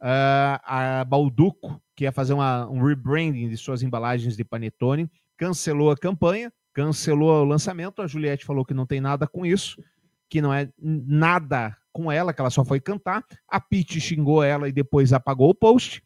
ah, 0.06 1.00
a 1.00 1.06
Balduco, 1.06 1.82
que 1.96 2.04
ia 2.04 2.12
fazer 2.12 2.34
uma- 2.34 2.67
um 2.69 2.84
rebranding 2.84 3.48
de 3.48 3.56
suas 3.56 3.82
embalagens 3.84 4.36
de 4.36 4.43
panetone, 4.43 5.10
cancelou 5.38 5.91
a 5.91 5.98
campanha, 5.98 6.52
cancelou 6.74 7.30
o 7.41 7.46
lançamento. 7.46 8.02
A 8.02 8.08
Juliette 8.08 8.43
falou 8.46 8.65
que 8.65 8.74
não 8.74 8.86
tem 8.86 9.00
nada 9.00 9.26
com 9.28 9.46
isso, 9.46 9.82
que 10.30 10.41
não 10.41 10.54
é 10.54 10.69
nada 10.78 11.78
com 11.93 12.12
ela, 12.12 12.34
que 12.34 12.41
ela 12.41 12.50
só 12.50 12.65
foi 12.65 12.82
cantar. 12.82 13.24
A 13.48 13.62
Pete 13.62 14.02
xingou 14.02 14.43
ela 14.43 14.67
e 14.67 14.72
depois 14.74 15.13
apagou 15.13 15.50
o 15.52 15.56
post. 15.56 16.04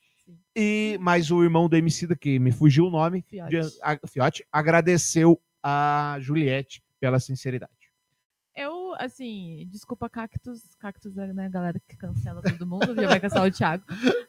E 0.56 0.98
mais 1.00 1.32
o 1.32 1.44
irmão 1.44 1.68
do 1.70 1.76
Emicida, 1.76 2.16
que 2.16 2.38
me 2.40 2.52
fugiu 2.52 2.86
o 2.88 2.90
nome, 2.92 3.24
Fiote. 3.28 3.50
de- 3.52 3.80
a- 3.82 4.00
Fiote, 4.08 4.46
agradeceu 4.52 5.42
a 5.64 6.18
Juliette 6.20 6.84
pela 7.00 7.20
sinceridade. 7.20 7.72
Eu, 8.58 8.96
assim, 8.98 9.68
desculpa 9.70 10.10
Cactus. 10.10 10.64
Cactus 10.80 11.16
é 11.16 11.32
né, 11.32 11.46
a 11.46 11.50
galera 11.50 11.80
que 11.88 11.96
cancela 11.96 12.42
todo 12.42 12.66
mundo, 12.66 12.96
já 12.96 13.08
vai 13.08 13.20
cancelar 13.20 13.48
o 13.48 13.52
Thiago. 13.52 13.84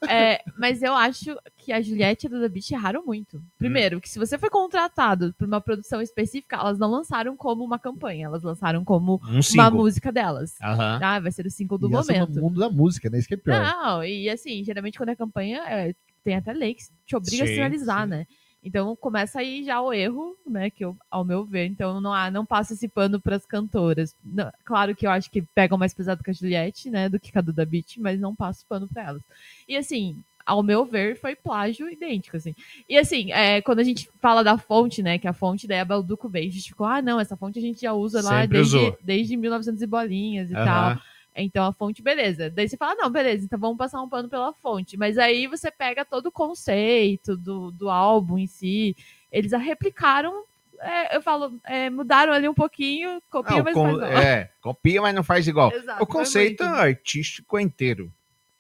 É, 0.06 0.42
mas 0.58 0.82
eu 0.82 0.92
acho 0.94 1.34
que 1.56 1.72
a 1.72 1.80
Juliette 1.80 2.26
e 2.26 2.28
a 2.28 2.30
Duda 2.30 2.48
Beat 2.48 2.70
erraram 2.70 3.02
muito. 3.04 3.42
Primeiro, 3.58 4.02
que 4.02 4.08
se 4.08 4.18
você 4.18 4.36
foi 4.36 4.50
contratado 4.50 5.34
por 5.38 5.46
uma 5.46 5.62
produção 5.62 6.02
específica, 6.02 6.56
elas 6.56 6.78
não 6.78 6.90
lançaram 6.90 7.34
como 7.38 7.64
uma 7.64 7.78
campanha, 7.78 8.26
elas 8.26 8.42
lançaram 8.42 8.84
como 8.84 9.18
Um 9.26 9.40
uma 9.54 9.70
música 9.70 10.12
delas. 10.12 10.56
Ah, 10.60 11.18
vai 11.20 11.32
ser 11.32 11.46
o 11.46 11.50
single 11.50 11.78
do 11.78 11.88
E 11.88 11.94
é 11.94 11.96
momento. 11.96 12.34
no 12.34 12.42
mundo 12.42 12.60
da 12.60 12.68
música, 12.68 13.08
né? 13.08 13.18
Isso 13.18 13.28
que 13.28 13.34
é 13.34 13.38
pior. 13.38 13.62
Não, 13.62 14.04
e 14.04 14.28
assim, 14.28 14.62
geralmente 14.62 14.98
quando 14.98 15.08
é 15.08 15.16
campanha, 15.16 15.62
é, 15.66 15.94
tem 16.22 16.36
até 16.36 16.52
lei 16.52 16.74
que 16.74 16.84
te 17.06 17.16
obriga 17.16 17.46
Sim, 17.46 17.52
a 17.52 17.54
sinalizar, 17.54 18.02
sim. 18.02 18.10
né? 18.10 18.26
Então 18.62 18.94
começa 18.96 19.38
aí 19.40 19.64
já 19.64 19.80
o 19.80 19.92
erro, 19.92 20.36
né? 20.46 20.68
Que 20.70 20.84
eu, 20.84 20.96
ao 21.10 21.24
meu 21.24 21.44
ver, 21.44 21.66
então 21.66 22.00
não, 22.00 22.12
há, 22.12 22.30
não 22.30 22.44
passa 22.44 22.74
esse 22.74 22.88
pano 22.88 23.20
pras 23.20 23.46
cantoras. 23.46 24.14
Não- 24.24 24.50
claro 24.64 24.94
que 24.96 25.06
eu 25.06 25.10
acho 25.10 25.30
que 25.30 25.42
pegam 25.42 25.78
mais 25.78 25.94
pesado 25.94 26.22
que 26.22 26.30
a 26.30 26.32
Juliette, 26.32 26.90
né? 26.90 27.08
Do 27.08 27.20
que 27.20 27.32
com 27.32 27.38
a 27.38 27.42
Duda 27.42 27.64
Beat, 27.64 27.96
mas 27.98 28.20
não 28.20 28.34
passo 28.34 28.66
pano 28.66 28.88
pra 28.88 29.04
elas. 29.04 29.22
E 29.68 29.76
assim, 29.76 30.22
ao 30.44 30.62
meu 30.62 30.84
ver, 30.84 31.16
foi 31.16 31.36
plágio 31.36 31.88
idêntico, 31.90 32.36
assim. 32.36 32.54
E 32.88 32.96
assim, 32.98 33.30
é, 33.32 33.60
quando 33.62 33.78
a 33.80 33.84
gente 33.84 34.08
fala 34.20 34.42
da 34.42 34.58
fonte, 34.58 35.02
né? 35.02 35.18
Que 35.18 35.28
a 35.28 35.32
fonte 35.32 35.66
daí 35.68 35.78
a 35.80 35.84
Balduco 35.84 36.28
veio 36.28 36.48
e 36.48 36.50
justificou, 36.50 36.86
ah, 36.86 37.00
não, 37.02 37.20
essa 37.20 37.36
fonte 37.36 37.58
a 37.58 37.62
gente 37.62 37.82
já 37.82 37.92
usa 37.92 38.20
lá 38.22 38.40
Sempre 38.40 38.58
desde, 38.58 38.76
usou. 38.76 38.98
desde 39.02 39.36
1900 39.36 39.82
e 39.82 39.86
bolinhas 39.86 40.50
e 40.50 40.54
Aham. 40.56 40.64
tal. 40.94 41.02
Então 41.42 41.64
a 41.64 41.72
fonte, 41.72 42.02
beleza. 42.02 42.50
Daí 42.50 42.68
você 42.68 42.76
fala, 42.76 42.94
não, 42.96 43.10
beleza, 43.10 43.44
então 43.44 43.58
vamos 43.58 43.78
passar 43.78 44.02
um 44.02 44.08
pano 44.08 44.28
pela 44.28 44.52
fonte. 44.52 44.96
Mas 44.96 45.18
aí 45.18 45.46
você 45.46 45.70
pega 45.70 46.04
todo 46.04 46.26
o 46.26 46.32
conceito 46.32 47.36
do, 47.36 47.70
do 47.70 47.88
álbum 47.90 48.38
em 48.38 48.46
si. 48.46 48.96
Eles 49.30 49.52
a 49.52 49.58
replicaram, 49.58 50.44
é, 50.80 51.16
eu 51.16 51.22
falo, 51.22 51.52
é, 51.64 51.90
mudaram 51.90 52.32
ali 52.32 52.48
um 52.48 52.54
pouquinho, 52.54 53.22
copia, 53.30 53.62
mas 53.62 53.74
con- 53.74 53.98
faz 53.98 53.98
mal. 53.98 54.22
é, 54.22 54.50
copia, 54.60 55.02
mas 55.02 55.14
não 55.14 55.22
faz 55.22 55.46
igual. 55.46 55.70
Exato, 55.76 56.02
o 56.02 56.06
conceito 56.06 56.62
artístico 56.64 57.58
é 57.58 57.62
inteiro 57.62 58.12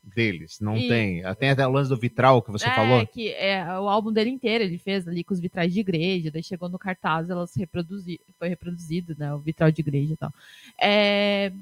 deles, 0.02 0.58
não 0.60 0.76
E- 0.76 0.88
tem. 0.88 1.22
Tem 1.38 1.50
até 1.50 1.66
o 1.66 1.70
lance 1.70 1.88
do 1.90 1.96
vitral 1.96 2.42
que 2.42 2.50
você 2.50 2.66
é, 2.66 2.74
falou. 2.74 3.06
que 3.06 3.30
é 3.32 3.64
o 3.78 3.88
álbum 3.88 4.10
dele 4.12 4.30
inteiro 4.30 4.64
ele 4.64 4.78
fez 4.78 5.06
ali 5.06 5.22
com 5.22 5.34
os 5.34 5.40
vitrais 5.40 5.72
de 5.72 5.80
igreja, 5.80 6.30
daí 6.30 6.42
chegou 6.42 6.68
no 6.68 6.78
cartaz, 6.78 7.28
elas 7.30 7.54
reproduzi, 7.54 8.20
foi 8.38 8.48
reproduzido, 8.48 9.14
né, 9.18 9.32
o 9.34 9.38
vitral 9.38 9.70
de 9.70 9.80
igreja 9.80 10.14
e 10.14 10.16
tal. 10.16 10.32
É, 10.80 11.52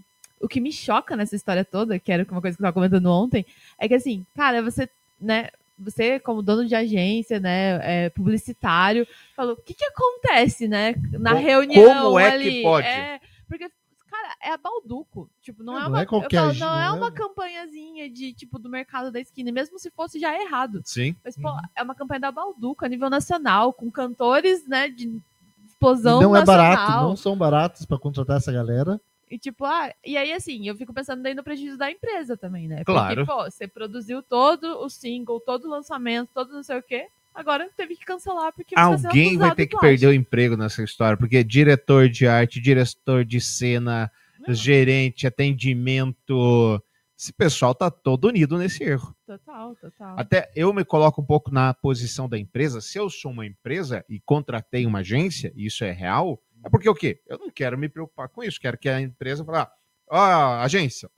o 0.41 0.49
que 0.49 0.61
me 0.61 0.73
choca 0.73 1.17
nessa 1.17 1.35
história 1.37 1.65
toda, 1.65 1.99
que 1.99 2.13
era 2.13 2.27
uma 2.31 2.41
coisa 2.41 2.57
que 2.57 2.63
eu 2.63 2.65
tava 2.65 2.75
comentando 2.75 3.07
ontem, 3.07 3.45
é 3.79 3.89
que 3.89 3.95
assim, 3.95 4.25
cara, 4.35 4.63
você, 4.63 4.89
né, 5.21 5.49
você 5.79 6.19
como 6.21 6.43
dono 6.43 6.67
de 6.67 6.75
agência, 6.75 7.39
né, 7.41 8.05
é, 8.07 8.11
publicitário, 8.11 9.07
falou, 9.35 9.55
o 9.55 9.63
que 9.63 9.75
que 9.75 9.85
acontece, 9.85 10.69
né, 10.69 10.95
na 11.13 11.33
Co- 11.33 11.41
reunião 11.41 12.05
como 12.05 12.19
é 12.19 12.31
que 12.31 12.35
ali? 12.49 12.63
pode? 12.63 12.87
É, 12.87 13.21
porque 13.49 13.71
Cara, 14.09 14.35
é 14.41 14.51
a 14.53 14.57
Balduco. 14.57 15.29
Tipo, 15.43 15.63
não 15.63 15.75
É, 15.75 15.81
é, 15.81 15.83
não 15.83 15.89
uma, 15.91 16.01
é 16.01 16.07
qualquer 16.07 16.37
eu 16.39 16.41
falo, 16.41 16.55
não 16.59 16.67
não 16.69 16.81
é 16.81 16.87
é- 16.87 16.93
uma 16.93 17.11
campanhazinha 17.13 18.09
de 18.09 18.33
tipo 18.33 18.59
do 18.59 18.71
mercado 18.71 19.11
da 19.11 19.21
esquina. 19.21 19.51
E 19.51 19.53
mesmo 19.53 19.79
se 19.79 19.91
fosse 19.91 20.19
já 20.19 20.33
é 20.33 20.43
errado. 20.45 20.81
Sim. 20.85 21.15
Mas, 21.25 21.37
pô, 21.37 21.51
é 21.75 21.83
uma 21.83 21.95
campanha 21.95 22.21
da 22.21 22.33
Balduco 22.33 22.85
a 22.85 22.89
nível 22.89 23.11
nacional, 23.11 23.73
com 23.75 23.91
cantores, 23.91 24.67
né, 24.67 24.89
de 24.89 25.21
explosão 25.67 26.21
não 26.23 26.37
é 26.37 26.41
nacional. 26.41 26.67
barato, 26.77 26.93
não 26.93 27.17
são 27.17 27.37
baratos 27.37 27.85
pra 27.85 27.99
contratar 27.99 28.39
essa 28.39 28.53
galera. 28.53 28.99
E 29.31 29.39
tipo, 29.39 29.65
ah, 29.65 29.93
e 30.05 30.17
aí 30.17 30.33
assim, 30.33 30.69
eu 30.69 30.77
fico 30.77 30.93
pensando 30.93 31.23
daí 31.23 31.35
no 31.35 31.43
prejuízo 31.43 31.77
da 31.77 31.91
empresa 31.91 32.37
também, 32.37 32.69
né? 32.69 32.85
Claro. 32.85 33.27
Porque, 33.27 33.33
pô, 33.33 33.51
você 33.51 33.67
produziu 33.67 34.23
todo 34.23 34.79
o 34.79 34.89
single, 34.89 35.41
todo 35.41 35.65
o 35.65 35.71
lançamento, 35.71 36.31
todo 36.33 36.53
não 36.53 36.63
sei 36.63 36.79
o 36.79 36.83
quê, 36.83 37.07
agora 37.35 37.69
teve 37.77 37.97
que 37.97 38.05
cancelar 38.05 38.53
porque 38.53 38.75
você 38.75 39.03
tá 39.03 39.09
Alguém 39.09 39.37
vai 39.37 39.55
ter 39.55 39.67
que 39.67 39.79
perder 39.79 40.07
o 40.07 40.13
emprego 40.13 40.57
nessa 40.57 40.83
história, 40.83 41.17
porque 41.17 41.43
diretor 41.43 42.09
de 42.09 42.27
arte, 42.27 42.61
diretor 42.61 43.25
de 43.25 43.41
cena, 43.41 44.11
Não. 44.47 44.55
gerente, 44.55 45.27
atendimento, 45.27 46.81
esse 47.19 47.33
pessoal 47.33 47.75
tá 47.75 47.91
todo 47.91 48.29
unido 48.29 48.59
nesse 48.59 48.85
erro. 48.85 49.15
Total, 49.27 49.75
total. 49.77 50.19
Até 50.19 50.53
eu 50.55 50.73
me 50.73 50.85
coloco 50.85 51.23
um 51.23 51.25
pouco 51.25 51.51
na 51.51 51.73
posição 51.73 52.29
da 52.29 52.39
empresa. 52.39 52.81
Se 52.81 52.99
eu 52.99 53.09
sou 53.09 53.33
uma 53.33 53.47
empresa 53.47 54.05
e 54.09 54.21
contratei 54.21 54.85
uma 54.85 54.99
agência, 54.99 55.51
e 55.57 55.65
isso 55.65 55.83
é 55.83 55.93
real, 55.93 56.39
é 56.67 56.71
porque 56.71 56.89
o 56.89 56.95
quê? 56.95 57.23
Eu 57.27 57.39
não 57.39 57.51
quero 57.51 57.79
me 57.79 57.89
preocupar 57.89 58.29
com 58.29 58.43
isso. 58.43 58.61
Quero 58.61 58.77
que 58.77 58.89
a 58.89 59.01
empresa 59.01 59.45
fale, 59.45 59.69
ó, 60.11 60.61
agência, 60.61 61.09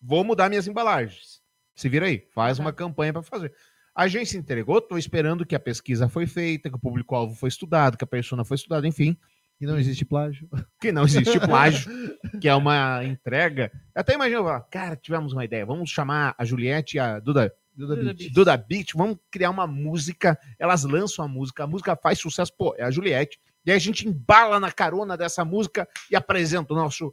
vou 0.00 0.24
mudar 0.24 0.48
minhas 0.48 0.66
embalagens. 0.66 1.42
Se 1.74 1.88
vira 1.88 2.06
aí, 2.06 2.26
faz 2.34 2.56
Tá. 2.56 2.62
uma 2.64 2.72
campanha 2.72 3.12
para 3.12 3.22
fazer. 3.22 3.52
A 3.94 4.04
agência 4.04 4.38
entregou, 4.38 4.78
estou 4.78 4.98
esperando 4.98 5.44
que 5.46 5.54
a 5.54 5.60
pesquisa 5.60 6.08
foi 6.08 6.26
feita, 6.26 6.68
que 6.70 6.76
o 6.76 6.80
público-alvo 6.80 7.34
foi 7.34 7.48
estudado, 7.48 7.96
que 7.96 8.04
a 8.04 8.06
persona 8.06 8.44
foi 8.44 8.54
estudada, 8.56 8.86
enfim, 8.86 9.16
E 9.58 9.64
não 9.64 9.78
existe 9.78 10.04
plágio. 10.04 10.48
que 10.80 10.92
não 10.92 11.04
existe 11.04 11.40
plágio, 11.40 11.90
que 12.40 12.46
é 12.48 12.54
uma 12.54 13.02
entrega. 13.04 13.70
Eu 13.94 14.00
até 14.00 14.12
imagino, 14.14 14.44
cara, 14.70 14.96
tivemos 14.96 15.32
uma 15.32 15.44
ideia, 15.46 15.64
vamos 15.64 15.88
chamar 15.90 16.34
a 16.38 16.44
Juliette 16.44 16.96
e 16.96 17.00
a 17.00 17.18
Duda 17.18 17.50
Duda 17.74 17.94
Duda 17.96 18.04
Beat. 18.04 18.18
Beat. 18.18 18.32
Duda 18.32 18.56
Beat, 18.56 18.92
vamos 18.94 19.18
criar 19.30 19.50
uma 19.50 19.66
música. 19.66 20.38
Elas 20.58 20.84
lançam 20.84 21.24
a 21.24 21.28
música, 21.28 21.64
a 21.64 21.66
música 21.66 21.94
faz 21.96 22.18
sucesso, 22.18 22.52
pô, 22.56 22.74
é 22.78 22.82
a 22.84 22.90
Juliette. 22.90 23.38
E 23.66 23.70
aí 23.72 23.76
a 23.76 23.80
gente 23.80 24.06
embala 24.08 24.60
na 24.60 24.70
carona 24.70 25.16
dessa 25.16 25.44
música 25.44 25.88
e 26.10 26.14
apresenta 26.16 26.72
o 26.72 26.76
nosso. 26.76 27.12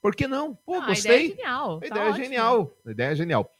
Por 0.00 0.14
que 0.14 0.28
não? 0.28 0.54
Pô, 0.54 0.74
Ah, 0.74 0.86
A 0.88 0.92
ideia 0.92 0.92
é 0.92 0.94
gostei. 0.94 1.28
genial. 1.30 1.76
A 1.76 1.80
tá 1.80 1.86
ideia 1.86 2.02
é 2.02 2.08
ótimo. 2.10 2.24
genial. 2.24 2.78
A 2.86 2.90
ideia 2.90 3.08
é 3.10 3.14
genial. 3.14 3.50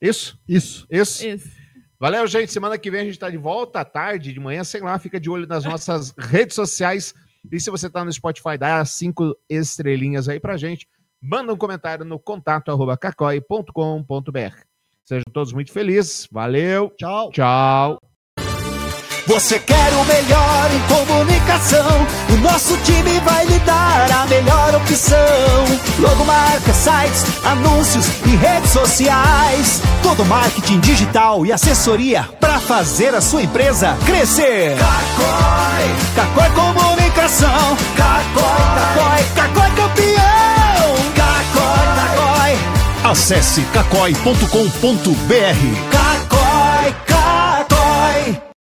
Isso, 0.00 0.40
Isso. 0.48 0.86
isso. 0.90 1.24
Isso. 1.26 1.62
Valeu, 2.00 2.26
gente. 2.26 2.50
Semana 2.50 2.76
que 2.76 2.90
vem 2.90 3.02
a 3.02 3.04
gente 3.04 3.18
tá 3.18 3.30
de 3.30 3.36
volta 3.36 3.80
à 3.80 3.84
tarde, 3.84 4.32
de 4.32 4.40
manhã, 4.40 4.64
sei 4.64 4.80
lá, 4.80 4.98
fica 4.98 5.20
de 5.20 5.30
olho 5.30 5.46
nas 5.46 5.64
nossas 5.64 6.12
redes 6.18 6.56
sociais. 6.56 7.14
E 7.50 7.60
se 7.60 7.70
você 7.70 7.88
tá 7.88 8.04
no 8.04 8.12
Spotify, 8.12 8.56
dá 8.58 8.84
cinco 8.84 9.36
estrelinhas 9.48 10.28
aí 10.28 10.40
pra 10.40 10.56
gente. 10.56 10.88
Manda 11.20 11.52
um 11.52 11.56
comentário 11.56 12.04
no 12.04 12.18
contato 12.18 12.70
arroba 12.72 12.96
cacói.com.br. 12.96 14.56
Sejam 15.04 15.24
todos 15.32 15.52
muito 15.52 15.70
felizes. 15.72 16.26
Valeu. 16.32 16.90
Tchau. 16.98 17.30
Tchau. 17.30 18.11
Você 19.26 19.58
quer 19.58 19.92
o 19.92 20.04
melhor 20.04 20.70
em 20.74 20.80
comunicação? 20.94 22.06
O 22.30 22.36
nosso 22.38 22.76
time 22.78 23.20
vai 23.20 23.46
lhe 23.46 23.58
dar 23.60 24.10
a 24.10 24.26
melhor 24.26 24.74
opção. 24.74 25.18
Logomarca, 26.00 26.74
sites, 26.74 27.24
anúncios 27.44 28.06
e 28.26 28.34
redes 28.34 28.70
sociais. 28.72 29.80
Todo 30.02 30.24
marketing 30.24 30.80
digital 30.80 31.46
e 31.46 31.52
assessoria 31.52 32.28
para 32.40 32.58
fazer 32.58 33.14
a 33.14 33.20
sua 33.20 33.42
empresa 33.42 33.96
crescer. 34.04 34.76
Cacói, 34.76 35.94
Cacói 36.16 36.50
Comunicação. 36.50 37.76
Cacói, 37.96 38.42
Cacói, 38.74 39.22
Cacói 39.36 39.70
campeão. 39.70 40.96
Cacói, 41.14 41.86
Cacói. 41.94 42.58
Acesse 43.04 43.60
cacói.com.br. 43.72 44.42